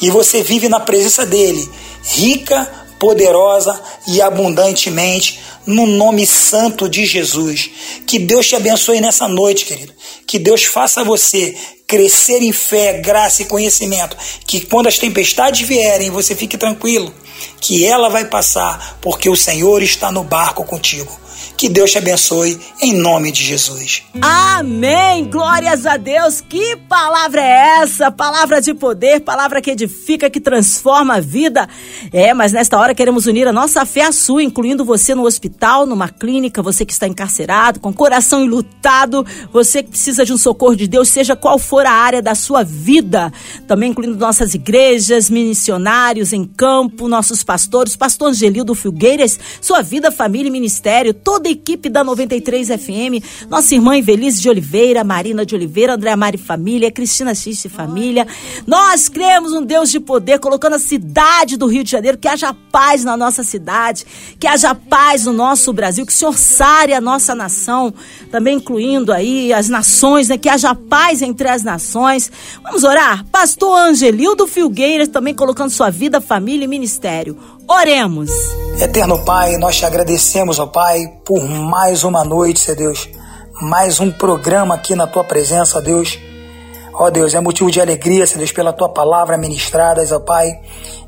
e 0.00 0.10
você 0.10 0.42
vive 0.42 0.68
na 0.68 0.80
presença 0.80 1.26
dele, 1.26 1.70
rica, 2.02 2.68
poderosa 2.98 3.80
e 4.06 4.20
abundantemente, 4.20 5.40
no 5.70 5.86
nome 5.86 6.26
santo 6.26 6.88
de 6.88 7.06
Jesus. 7.06 7.70
Que 8.06 8.18
Deus 8.18 8.48
te 8.48 8.56
abençoe 8.56 9.00
nessa 9.00 9.26
noite, 9.28 9.64
querido. 9.64 9.92
Que 10.26 10.38
Deus 10.38 10.64
faça 10.64 11.04
você 11.04 11.56
crescer 11.86 12.42
em 12.42 12.52
fé, 12.52 13.00
graça 13.00 13.42
e 13.42 13.46
conhecimento. 13.46 14.16
Que 14.46 14.60
quando 14.60 14.86
as 14.86 14.98
tempestades 14.98 15.66
vierem, 15.66 16.10
você 16.10 16.34
fique 16.34 16.58
tranquilo, 16.58 17.14
que 17.60 17.84
ela 17.84 18.08
vai 18.08 18.24
passar, 18.24 18.98
porque 19.00 19.28
o 19.28 19.36
Senhor 19.36 19.82
está 19.82 20.10
no 20.10 20.24
barco 20.24 20.64
contigo. 20.64 21.20
Que 21.60 21.68
Deus 21.68 21.90
te 21.90 21.98
abençoe 21.98 22.58
em 22.80 22.94
nome 22.94 23.30
de 23.30 23.44
Jesus. 23.44 24.02
Amém! 24.22 25.28
Glórias 25.28 25.84
a 25.84 25.98
Deus! 25.98 26.40
Que 26.40 26.74
palavra 26.88 27.42
é 27.42 27.82
essa? 27.82 28.10
Palavra 28.10 28.62
de 28.62 28.72
poder, 28.72 29.20
palavra 29.20 29.60
que 29.60 29.70
edifica, 29.70 30.30
que 30.30 30.40
transforma 30.40 31.16
a 31.16 31.20
vida. 31.20 31.68
É, 32.14 32.32
mas 32.32 32.52
nesta 32.52 32.78
hora 32.78 32.94
queremos 32.94 33.26
unir 33.26 33.46
a 33.46 33.52
nossa 33.52 33.84
fé 33.84 34.04
à 34.04 34.12
sua, 34.12 34.42
incluindo 34.42 34.86
você 34.86 35.14
no 35.14 35.26
hospital, 35.26 35.84
numa 35.84 36.08
clínica, 36.08 36.62
você 36.62 36.86
que 36.86 36.94
está 36.94 37.06
encarcerado, 37.06 37.78
com 37.78 37.92
coração 37.92 38.42
enlutado, 38.42 39.26
você 39.52 39.82
que 39.82 39.90
precisa 39.90 40.24
de 40.24 40.32
um 40.32 40.38
socorro 40.38 40.74
de 40.74 40.88
Deus, 40.88 41.10
seja 41.10 41.36
qual 41.36 41.58
for 41.58 41.84
a 41.84 41.92
área 41.92 42.22
da 42.22 42.34
sua 42.34 42.62
vida. 42.64 43.30
Também 43.68 43.90
incluindo 43.90 44.16
nossas 44.16 44.54
igrejas, 44.54 45.28
missionários 45.28 46.32
em 46.32 46.46
campo, 46.46 47.06
nossos 47.30 47.44
pastores, 47.44 47.96
pastor 47.96 48.30
Angelildo 48.30 48.74
Filgueiras, 48.74 49.38
sua 49.60 49.82
vida, 49.82 50.10
família 50.10 50.48
e 50.48 50.50
ministério, 50.50 51.14
toda 51.14 51.48
a 51.48 51.52
equipe 51.52 51.88
da 51.88 52.02
93 52.02 52.68
FM, 52.68 53.24
nossa 53.48 53.74
irmã 53.74 53.96
Invelise 53.96 54.40
de 54.40 54.48
Oliveira, 54.48 55.04
Marina 55.04 55.46
de 55.46 55.54
Oliveira, 55.54 55.94
André 55.94 56.14
Mari 56.16 56.38
Família, 56.38 56.90
Cristina 56.90 57.34
Xiste 57.34 57.68
Família. 57.68 58.26
Nós 58.66 59.08
cremos 59.08 59.52
um 59.52 59.64
Deus 59.64 59.90
de 59.90 60.00
poder, 60.00 60.40
colocando 60.40 60.74
a 60.74 60.78
cidade 60.78 61.56
do 61.56 61.66
Rio 61.66 61.84
de 61.84 61.90
Janeiro, 61.90 62.18
que 62.18 62.26
haja 62.26 62.52
paz 62.72 63.04
na 63.04 63.16
nossa 63.16 63.44
cidade, 63.44 64.04
que 64.38 64.46
haja 64.46 64.74
paz 64.74 65.24
no 65.24 65.32
nosso 65.32 65.72
Brasil, 65.72 66.04
que 66.04 66.12
o 66.12 66.14
Senhor 66.14 66.36
sare 66.36 66.92
a 66.92 67.00
nossa 67.00 67.34
nação, 67.34 67.94
também 68.30 68.56
incluindo 68.56 69.12
aí 69.12 69.52
as 69.52 69.68
nações, 69.68 70.28
né, 70.28 70.36
que 70.36 70.48
haja 70.48 70.74
paz 70.74 71.22
entre 71.22 71.48
as 71.48 71.62
nações. 71.62 72.30
Vamos 72.62 72.82
orar? 72.82 73.24
Pastor 73.26 73.78
Angelildo 73.78 74.46
Filgueiras, 74.46 75.08
também 75.08 75.34
colocando 75.34 75.70
sua 75.70 75.90
vida, 75.90 76.20
família 76.20 76.64
e 76.64 76.68
ministério. 76.68 77.19
Oremos. 77.68 78.30
Eterno 78.80 79.22
Pai, 79.24 79.56
nós 79.58 79.76
te 79.76 79.84
agradecemos, 79.84 80.58
ó 80.58 80.66
Pai, 80.66 81.06
por 81.24 81.42
mais 81.44 82.02
uma 82.02 82.24
noite, 82.24 82.60
Senhor 82.60 82.76
Deus. 82.76 83.08
Mais 83.60 84.00
um 84.00 84.10
programa 84.10 84.74
aqui 84.74 84.94
na 84.94 85.06
tua 85.06 85.22
presença, 85.22 85.78
ó 85.78 85.80
Deus. 85.80 86.18
Ó 86.94 87.10
Deus, 87.10 87.34
é 87.34 87.40
motivo 87.40 87.70
de 87.70 87.80
alegria, 87.80 88.26
Senhor 88.26 88.38
Deus, 88.38 88.52
pela 88.52 88.72
tua 88.72 88.88
palavra 88.88 89.36
ministrada, 89.36 90.02
ó 90.14 90.20
Pai. 90.20 90.50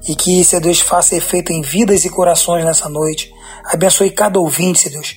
E 0.06 0.14
que, 0.14 0.44
Senhor 0.44 0.60
Deus, 0.62 0.80
faça 0.80 1.16
efeito 1.16 1.52
em 1.52 1.62
vidas 1.62 2.04
e 2.04 2.10
corações 2.10 2.64
nessa 2.64 2.88
noite. 2.88 3.32
Abençoe 3.64 4.10
cada 4.10 4.38
ouvinte, 4.38 4.80
Senhor 4.80 4.94
Deus. 4.94 5.16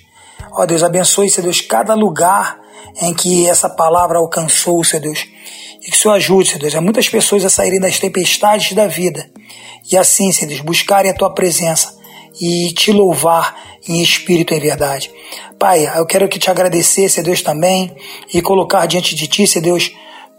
Ó 0.54 0.66
Deus, 0.66 0.84
abençoe, 0.84 1.30
Senhor 1.30 1.44
Deus, 1.46 1.62
cada 1.62 1.94
lugar 1.94 2.58
em 3.02 3.14
que 3.14 3.48
essa 3.50 3.70
palavra 3.70 4.18
alcançou, 4.18 4.84
Senhor 4.84 5.02
Deus. 5.02 5.28
E 5.86 5.92
que 5.92 5.98
o 5.98 6.00
Senhor 6.00 6.16
ajude, 6.16 6.50
Senhor 6.50 6.62
Deus, 6.62 6.76
a 6.76 6.82
muitas 6.82 7.08
pessoas 7.08 7.46
a 7.46 7.50
saírem 7.50 7.80
das 7.80 8.00
tempestades 8.00 8.74
da 8.74 8.88
vida 8.88 9.30
e 9.92 9.98
assim, 9.98 10.32
Senhor 10.32 10.50
Deus, 10.50 10.62
buscarem 10.62 11.12
a 11.12 11.14
tua 11.14 11.30
presença 11.30 11.96
e 12.42 12.74
te 12.74 12.92
louvar 12.92 13.56
em 13.88 14.02
espírito 14.02 14.54
e 14.54 14.58
em 14.58 14.60
verdade. 14.60 15.12
Pai, 15.60 15.86
eu 15.96 16.06
quero 16.06 16.28
que 16.28 16.40
te 16.40 16.50
agradecer, 16.50 17.08
Senhor 17.08 17.26
Deus, 17.26 17.42
também 17.42 17.96
e 18.34 18.42
colocar 18.42 18.86
diante 18.88 19.16
de 19.16 19.28
ti, 19.28 19.46
Senhor 19.46 19.64
Deus, 19.64 19.92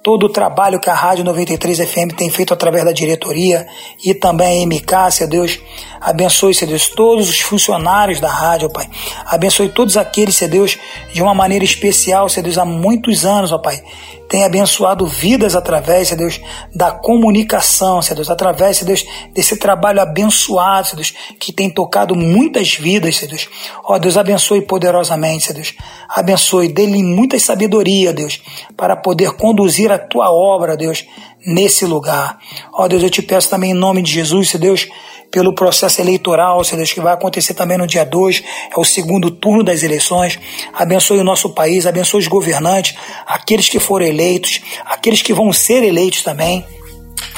todo 0.03 0.27
o 0.27 0.29
trabalho 0.29 0.81
que 0.81 0.91
a 0.91 0.95
Rádio 0.95 1.25
93 1.25 1.79
FM 1.79 2.15
tem 2.17 2.29
feito 2.29 2.53
através 2.53 2.85
da 2.85 2.93
diretoria 2.93 3.67
e 4.05 4.15
também 4.15 4.63
a 4.63 4.67
MK, 4.67 5.13
Senhor 5.13 5.31
Deus. 5.31 5.59
Abençoe, 6.01 6.55
Senhor 6.55 6.71
Deus, 6.71 6.89
todos 6.89 7.31
os 7.31 7.41
funcionários 7.41 8.21
da 8.21 8.29
rádio, 8.29 8.71
Pai. 8.71 8.89
Abençoe 9.27 9.69
todos 9.69 9.97
aqueles, 9.97 10.37
Senhor 10.37 10.51
Deus, 10.51 10.79
de 11.13 11.23
uma 11.23 11.35
maneira 11.35 11.65
especial, 11.65 12.29
Senhor 12.29 12.45
Deus, 12.45 12.59
há 12.59 12.65
muitos 12.65 13.25
anos, 13.25 13.53
ó 13.53 13.59
Pai 13.59 13.81
tem 14.29 14.45
abençoado 14.45 15.07
vidas 15.07 15.55
através, 15.55 16.09
Senhor 16.09 16.19
Deus, 16.19 16.41
da 16.75 16.91
comunicação, 16.91 18.03
Senhor 18.03 18.17
Deus, 18.17 18.31
através, 18.31 18.77
Senhor 18.77 18.89
Deus, 18.89 19.05
desse 19.33 19.57
trabalho 19.57 20.01
abençoado, 20.01 20.89
Senhor 20.89 20.97
Deus, 20.97 21.15
que 21.39 21.53
tem 21.53 21.71
tocado 21.71 22.15
muitas 22.15 22.75
vidas, 22.75 23.17
Senhor 23.17 23.31
Deus. 23.31 23.49
Ó 23.85 23.99
Deus, 23.99 24.17
abençoe 24.17 24.63
poderosamente, 24.63 25.45
Senhor 25.45 25.57
Deus. 25.57 25.75
Abençoe, 26.09 26.69
dê-lhe 26.69 27.03
muita 27.03 27.39
sabedoria, 27.39 28.13
Deus, 28.13 28.41
para 28.77 28.97
poder 28.97 29.33
conduzir 29.33 29.93
a 29.93 29.99
tua 29.99 30.33
obra, 30.33 30.77
Deus, 30.77 31.05
nesse 31.47 31.85
lugar. 31.85 32.39
Ó 32.73 32.89
Deus, 32.89 33.03
eu 33.03 33.11
te 33.11 33.23
peço 33.23 33.49
também 33.49 33.71
em 33.71 33.75
nome 33.75 34.03
de 34.03 34.11
Jesus, 34.11 34.51
Senhor 34.51 34.63
Deus, 34.63 34.89
pelo 35.37 35.53
processo 35.53 36.01
eleitoral, 36.01 36.65
Senhor 36.65 36.79
Deus, 36.79 36.95
que 36.95 37.01
vai 37.03 37.13
acontecer 37.13 37.53
também 37.53 37.77
no 37.77 37.87
dia 37.87 38.07
2, 38.07 38.43
é 38.75 38.81
o 38.81 38.85
segundo 38.85 39.31
turno 39.31 39.63
das 39.63 39.83
eleições. 39.83 40.39
Abençoe 40.73 41.19
o 41.19 41.25
nosso 41.25 41.51
país, 41.51 41.85
abençoe 41.85 42.21
os 42.21 42.27
governantes, 42.27 42.97
aqueles 43.27 43.69
que 43.69 43.79
foram 43.79 44.07
eleitos, 44.07 44.63
aqueles 44.87 45.21
que 45.21 45.35
vão 45.35 45.53
ser 45.53 45.83
eleitos 45.83 46.23
também. 46.23 46.65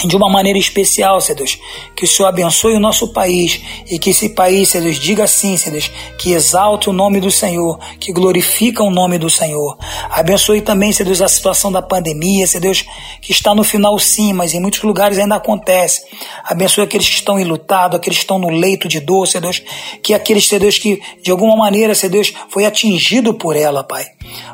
De 0.04 0.16
uma 0.16 0.28
maneira 0.28 0.58
especial, 0.58 1.20
Senhor 1.20 1.38
Deus. 1.38 1.58
Que 1.96 2.04
o 2.04 2.08
Senhor 2.08 2.28
abençoe 2.28 2.74
o 2.74 2.80
nosso 2.80 3.08
país 3.12 3.60
e 3.90 3.98
que 3.98 4.10
esse 4.10 4.30
país, 4.30 4.68
Senhor 4.68 4.84
Deus, 4.84 4.98
diga 4.98 5.26
sim, 5.26 5.56
Senhor 5.56 5.72
Deus, 5.72 5.90
que 6.18 6.32
exalte 6.32 6.88
o 6.88 6.92
nome 6.92 7.20
do 7.20 7.30
Senhor, 7.30 7.78
que 7.98 8.12
glorifica 8.12 8.82
o 8.82 8.90
nome 8.90 9.18
do 9.18 9.28
Senhor. 9.28 9.76
Abençoe 10.10 10.60
também, 10.60 10.92
Senhor 10.92 11.06
Deus, 11.06 11.20
a 11.20 11.28
situação 11.28 11.72
da 11.72 11.82
pandemia, 11.82 12.46
Senhor 12.46 12.62
Deus, 12.62 12.84
que 13.20 13.32
está 13.32 13.54
no 13.54 13.64
final 13.64 13.98
sim, 13.98 14.32
mas 14.32 14.54
em 14.54 14.60
muitos 14.60 14.82
lugares 14.82 15.18
ainda 15.18 15.36
acontece. 15.36 16.02
Abençoe 16.44 16.84
aqueles 16.84 17.08
que 17.08 17.16
estão 17.16 17.38
enlutados, 17.38 17.96
aqueles 17.96 18.18
que 18.18 18.24
estão 18.24 18.38
no 18.38 18.50
leito 18.50 18.88
de 18.88 19.00
dor, 19.00 19.26
Senhor 19.26 19.42
Deus, 19.42 19.62
que 20.02 20.14
aqueles, 20.14 20.46
Senhor 20.46 20.60
Deus, 20.60 20.78
que 20.78 21.00
de 21.22 21.30
alguma 21.30 21.56
maneira, 21.56 21.94
Senhor 21.94 22.12
Deus, 22.12 22.32
foi 22.50 22.64
atingido 22.64 23.34
por 23.34 23.56
ela, 23.56 23.82
Pai. 23.82 24.06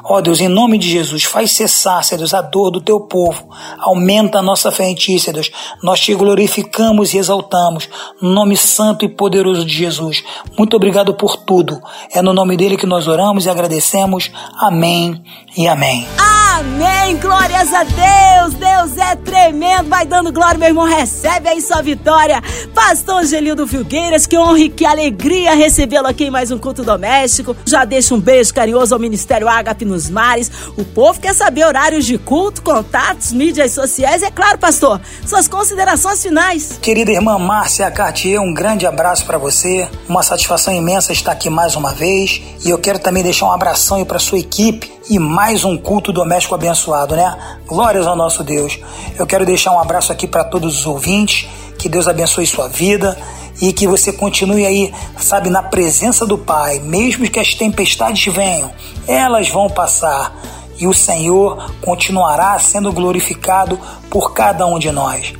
Ó 0.04 0.20
Deus, 0.20 0.40
em 0.40 0.48
nome 0.48 0.78
de 0.78 0.88
Jesus, 0.88 1.24
faz 1.24 1.52
cessar, 1.52 2.04
Senhor 2.04 2.18
Deus, 2.18 2.34
a 2.34 2.40
dor 2.40 2.70
do 2.70 2.80
teu 2.80 3.00
povo. 3.00 3.48
Aumenta 3.78 4.38
a 4.38 4.42
nossa 4.42 4.70
fé 4.70 4.84
em 4.84 4.94
ti, 4.94 5.13
Nós 5.82 6.00
te 6.00 6.14
glorificamos 6.14 7.14
e 7.14 7.18
exaltamos. 7.18 7.88
No 8.20 8.30
nome 8.30 8.56
santo 8.56 9.04
e 9.04 9.08
poderoso 9.08 9.64
de 9.64 9.74
Jesus. 9.74 10.22
Muito 10.58 10.76
obrigado 10.76 11.14
por 11.14 11.36
tudo. 11.36 11.80
É 12.12 12.22
no 12.22 12.32
nome 12.32 12.56
dele 12.56 12.76
que 12.76 12.86
nós 12.86 13.06
oramos 13.08 13.46
e 13.46 13.50
agradecemos. 13.50 14.30
Amém 14.58 15.22
e 15.56 15.66
amém. 15.66 16.06
Amém! 16.56 17.16
Glórias 17.16 17.72
a 17.74 17.82
Deus! 17.82 18.54
Deus 18.54 18.96
é 18.96 19.16
tremendo! 19.16 19.88
Vai 19.88 20.06
dando 20.06 20.32
glória, 20.32 20.56
meu 20.56 20.68
irmão. 20.68 20.84
Recebe 20.84 21.48
aí 21.48 21.60
sua 21.60 21.82
vitória. 21.82 22.40
Pastor 22.72 23.22
Angelildo 23.22 23.66
Filgueiras, 23.66 24.24
que 24.24 24.38
honra 24.38 24.60
e 24.60 24.68
que 24.68 24.86
alegria 24.86 25.54
recebê-lo 25.54 26.06
aqui 26.06 26.24
em 26.24 26.30
mais 26.30 26.52
um 26.52 26.58
culto 26.58 26.84
doméstico. 26.84 27.56
Já 27.66 27.84
deixa 27.84 28.14
um 28.14 28.20
beijo 28.20 28.54
carinhoso 28.54 28.94
ao 28.94 29.00
Ministério 29.00 29.48
Ágape 29.48 29.84
nos 29.84 30.08
Mares. 30.08 30.50
O 30.76 30.84
povo 30.84 31.20
quer 31.20 31.34
saber 31.34 31.66
horários 31.66 32.06
de 32.06 32.18
culto, 32.18 32.62
contatos, 32.62 33.32
mídias 33.32 33.72
sociais. 33.72 34.22
É 34.22 34.30
claro, 34.30 34.56
pastor, 34.56 35.00
suas 35.26 35.48
considerações 35.48 36.22
finais. 36.22 36.78
Querida 36.80 37.12
irmã 37.12 37.38
Márcia 37.38 37.90
Cartier, 37.90 38.40
um 38.40 38.52
grande 38.52 38.86
abraço 38.86 39.24
para 39.24 39.38
você. 39.38 39.88
Uma 40.08 40.22
satisfação 40.22 40.74
imensa 40.74 41.12
estar 41.12 41.32
aqui 41.32 41.48
mais 41.48 41.76
uma 41.76 41.92
vez. 41.92 42.42
E 42.64 42.70
eu 42.70 42.78
quero 42.78 42.98
também 42.98 43.22
deixar 43.22 43.46
um 43.46 43.52
abração 43.52 44.04
para 44.04 44.18
sua 44.18 44.38
equipe 44.38 44.92
e 45.08 45.18
mais 45.18 45.64
um 45.64 45.76
culto 45.76 46.12
doméstico 46.12 46.54
abençoado, 46.54 47.14
né? 47.14 47.36
Glórias 47.66 48.06
ao 48.06 48.16
nosso 48.16 48.42
Deus. 48.42 48.78
Eu 49.18 49.26
quero 49.26 49.44
deixar 49.44 49.72
um 49.72 49.80
abraço 49.80 50.12
aqui 50.12 50.26
para 50.26 50.44
todos 50.44 50.80
os 50.80 50.86
ouvintes. 50.86 51.48
Que 51.78 51.88
Deus 51.88 52.08
abençoe 52.08 52.46
sua 52.46 52.68
vida 52.68 53.16
e 53.60 53.72
que 53.72 53.86
você 53.86 54.12
continue 54.12 54.66
aí, 54.66 54.92
sabe, 55.16 55.48
na 55.48 55.62
presença 55.62 56.26
do 56.26 56.36
Pai, 56.36 56.78
mesmo 56.80 57.28
que 57.28 57.38
as 57.38 57.54
tempestades 57.54 58.32
venham, 58.32 58.72
elas 59.06 59.48
vão 59.48 59.68
passar 59.68 60.34
e 60.78 60.86
o 60.86 60.94
Senhor 60.94 61.72
continuará 61.80 62.58
sendo 62.58 62.92
glorificado 62.92 63.78
por 64.10 64.32
cada 64.32 64.66
um 64.66 64.78
de 64.78 64.90
nós. 64.90 65.32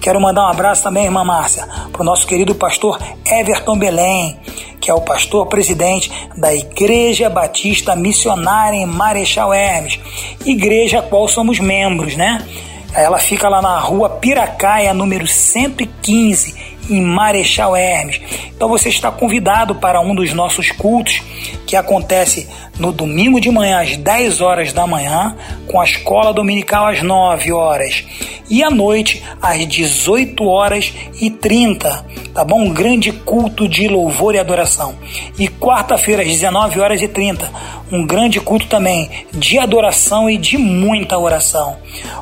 Quero 0.00 0.20
mandar 0.20 0.46
um 0.46 0.50
abraço 0.50 0.82
também, 0.82 1.04
irmã 1.04 1.24
Márcia, 1.24 1.66
para 1.92 2.02
o 2.02 2.04
nosso 2.04 2.26
querido 2.26 2.54
pastor 2.54 2.98
Everton 3.30 3.78
Belém, 3.78 4.38
que 4.80 4.90
é 4.90 4.94
o 4.94 5.00
pastor 5.00 5.46
presidente 5.46 6.10
da 6.36 6.54
Igreja 6.54 7.28
Batista 7.28 7.94
Missionária 7.94 8.76
em 8.76 8.86
Marechal 8.86 9.52
Hermes, 9.52 10.00
igreja 10.44 11.00
a 11.00 11.02
qual 11.02 11.28
somos 11.28 11.58
membros, 11.58 12.16
né? 12.16 12.46
Ela 12.94 13.18
fica 13.18 13.48
lá 13.48 13.60
na 13.60 13.78
rua 13.78 14.08
Piracaia, 14.08 14.94
número 14.94 15.26
115, 15.26 16.77
em 16.88 17.00
Marechal 17.00 17.76
Hermes. 17.76 18.20
Então 18.54 18.68
você 18.68 18.88
está 18.88 19.10
convidado 19.10 19.74
para 19.74 20.00
um 20.00 20.14
dos 20.14 20.32
nossos 20.32 20.70
cultos 20.70 21.22
que 21.66 21.76
acontece 21.76 22.48
no 22.78 22.92
domingo 22.92 23.40
de 23.40 23.50
manhã 23.50 23.80
às 23.80 23.96
10 23.96 24.40
horas 24.40 24.72
da 24.72 24.86
manhã, 24.86 25.36
com 25.66 25.80
a 25.80 25.84
escola 25.84 26.32
dominical 26.32 26.86
às 26.86 27.02
9 27.02 27.52
horas 27.52 28.04
e 28.50 28.62
à 28.62 28.70
noite 28.70 29.22
às 29.40 29.66
18 29.66 30.44
horas 30.44 30.92
e 31.20 31.30
30, 31.30 32.06
tá 32.32 32.44
bom? 32.44 32.62
Um 32.62 32.72
grande 32.72 33.12
culto 33.12 33.68
de 33.68 33.88
louvor 33.88 34.34
e 34.34 34.38
adoração. 34.38 34.94
E 35.38 35.48
quarta-feira 35.48 36.22
às 36.22 36.28
19 36.28 36.80
horas 36.80 37.02
e 37.02 37.08
30, 37.08 37.50
um 37.90 38.06
grande 38.06 38.40
culto 38.40 38.66
também 38.66 39.10
de 39.32 39.58
adoração 39.58 40.28
e 40.28 40.36
de 40.36 40.56
muita 40.56 41.18
oração. 41.18 41.76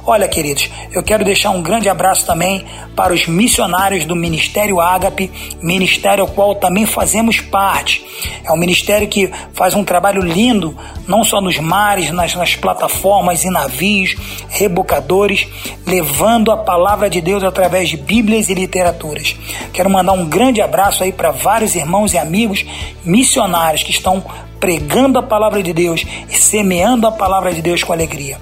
Olha, 0.05 0.29
queridos, 0.29 0.71
eu 0.93 1.03
quero 1.03 1.25
deixar 1.25 1.51
um 1.51 1.63
grande 1.63 1.89
abraço 1.89 2.27
também 2.27 2.65
para 2.95 3.13
os 3.13 3.27
missionários 3.27 4.05
do 4.05 4.17
Ministério 4.17 4.56
Ágape, 4.81 5.31
ministério 5.63 6.23
ao 6.23 6.29
qual 6.29 6.55
também 6.55 6.87
fazemos 6.87 7.41
parte. 7.41 8.05
É 8.45 8.53
um 8.53 8.57
ministério 8.57 9.09
que 9.09 9.31
faz 9.53 9.75
um 9.75 9.85
trabalho 9.85 10.23
lindo, 10.23 10.77
não 11.07 11.25
só 11.25 11.41
nos 11.41 11.59
mares, 11.59 12.11
nas, 12.11 12.35
nas 12.35 12.55
plataformas 12.55 13.45
e 13.45 13.51
navios, 13.51 14.17
rebocadores, 14.49 15.47
levando 15.87 16.51
a 16.51 16.57
palavra 16.57 17.11
de 17.11 17.21
Deus 17.21 17.43
através 17.43 17.89
de 17.89 17.97
Bíblias 17.97 18.49
e 18.49 18.55
literaturas. 18.55 19.37
Quero 19.73 19.91
mandar 19.91 20.13
um 20.13 20.27
grande 20.27 20.61
abraço 20.61 21.03
aí 21.03 21.13
para 21.13 21.31
vários 21.31 21.75
irmãos 21.75 22.13
e 22.13 22.19
amigos 22.19 22.65
missionários 23.05 23.83
que 23.83 23.91
estão 23.91 24.25
pregando 24.61 25.19
a 25.19 25.23
palavra 25.23 25.63
de 25.63 25.73
Deus 25.73 26.05
e 26.29 26.35
semeando 26.35 27.07
a 27.07 27.13
palavra 27.13 27.53
de 27.53 27.63
Deus 27.63 27.83
com 27.83 27.93
alegria. 27.93 28.39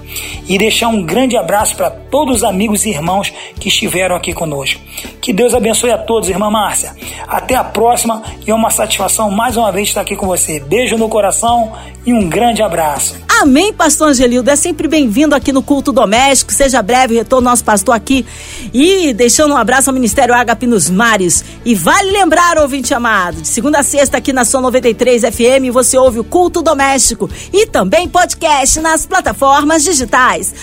E 0.47 0.57
deixar 0.57 0.87
um 0.87 1.03
grande 1.03 1.37
abraço 1.37 1.75
para 1.75 1.89
todos 1.89 2.37
os 2.37 2.43
amigos 2.43 2.85
e 2.85 2.89
irmãos 2.89 3.33
que 3.59 3.69
estiveram 3.69 4.15
aqui 4.15 4.33
conosco. 4.33 4.79
Que 5.21 5.33
Deus 5.33 5.53
abençoe 5.53 5.91
a 5.91 5.97
todos, 5.97 6.29
irmã 6.29 6.49
Márcia. 6.49 6.95
Até 7.27 7.55
a 7.55 7.63
próxima 7.63 8.23
e 8.45 8.51
é 8.51 8.55
uma 8.55 8.69
satisfação 8.69 9.31
mais 9.31 9.57
uma 9.57 9.71
vez 9.71 9.87
estar 9.87 10.01
aqui 10.01 10.15
com 10.15 10.27
você. 10.27 10.59
Beijo 10.59 10.97
no 10.97 11.09
coração 11.09 11.71
e 12.05 12.13
um 12.13 12.29
grande 12.29 12.61
abraço. 12.61 13.24
Amém, 13.41 13.73
pastor 13.73 14.09
Angelildo. 14.09 14.49
É 14.49 14.55
sempre 14.55 14.87
bem-vindo 14.87 15.35
aqui 15.35 15.51
no 15.51 15.61
culto 15.61 15.91
doméstico. 15.91 16.53
Seja 16.53 16.81
breve, 16.81 17.15
retorno 17.15 17.49
nosso 17.49 17.65
pastor 17.65 17.93
aqui. 17.93 18.25
E 18.73 19.13
deixando 19.13 19.53
um 19.53 19.57
abraço 19.57 19.89
ao 19.89 19.93
Ministério 19.93 20.33
Agape 20.33 20.65
nos 20.65 20.89
Mares. 20.89 21.43
E 21.65 21.75
vale 21.75 22.11
lembrar, 22.11 22.57
ouvinte 22.57 22.93
amado, 22.93 23.41
de 23.41 23.47
segunda 23.47 23.79
a 23.79 23.83
sexta 23.83 24.17
aqui 24.17 24.31
na 24.31 24.45
sua 24.45 24.61
93 24.61 25.23
FM, 25.23 25.71
você 25.73 25.97
ouve 25.97 26.19
o 26.19 26.23
culto 26.23 26.61
doméstico 26.61 27.29
e 27.51 27.65
também 27.65 28.07
podcast 28.07 28.79
nas 28.79 29.05
plataformas 29.05 29.83
digitais. 29.83 30.55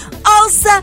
Ouça 0.42 0.82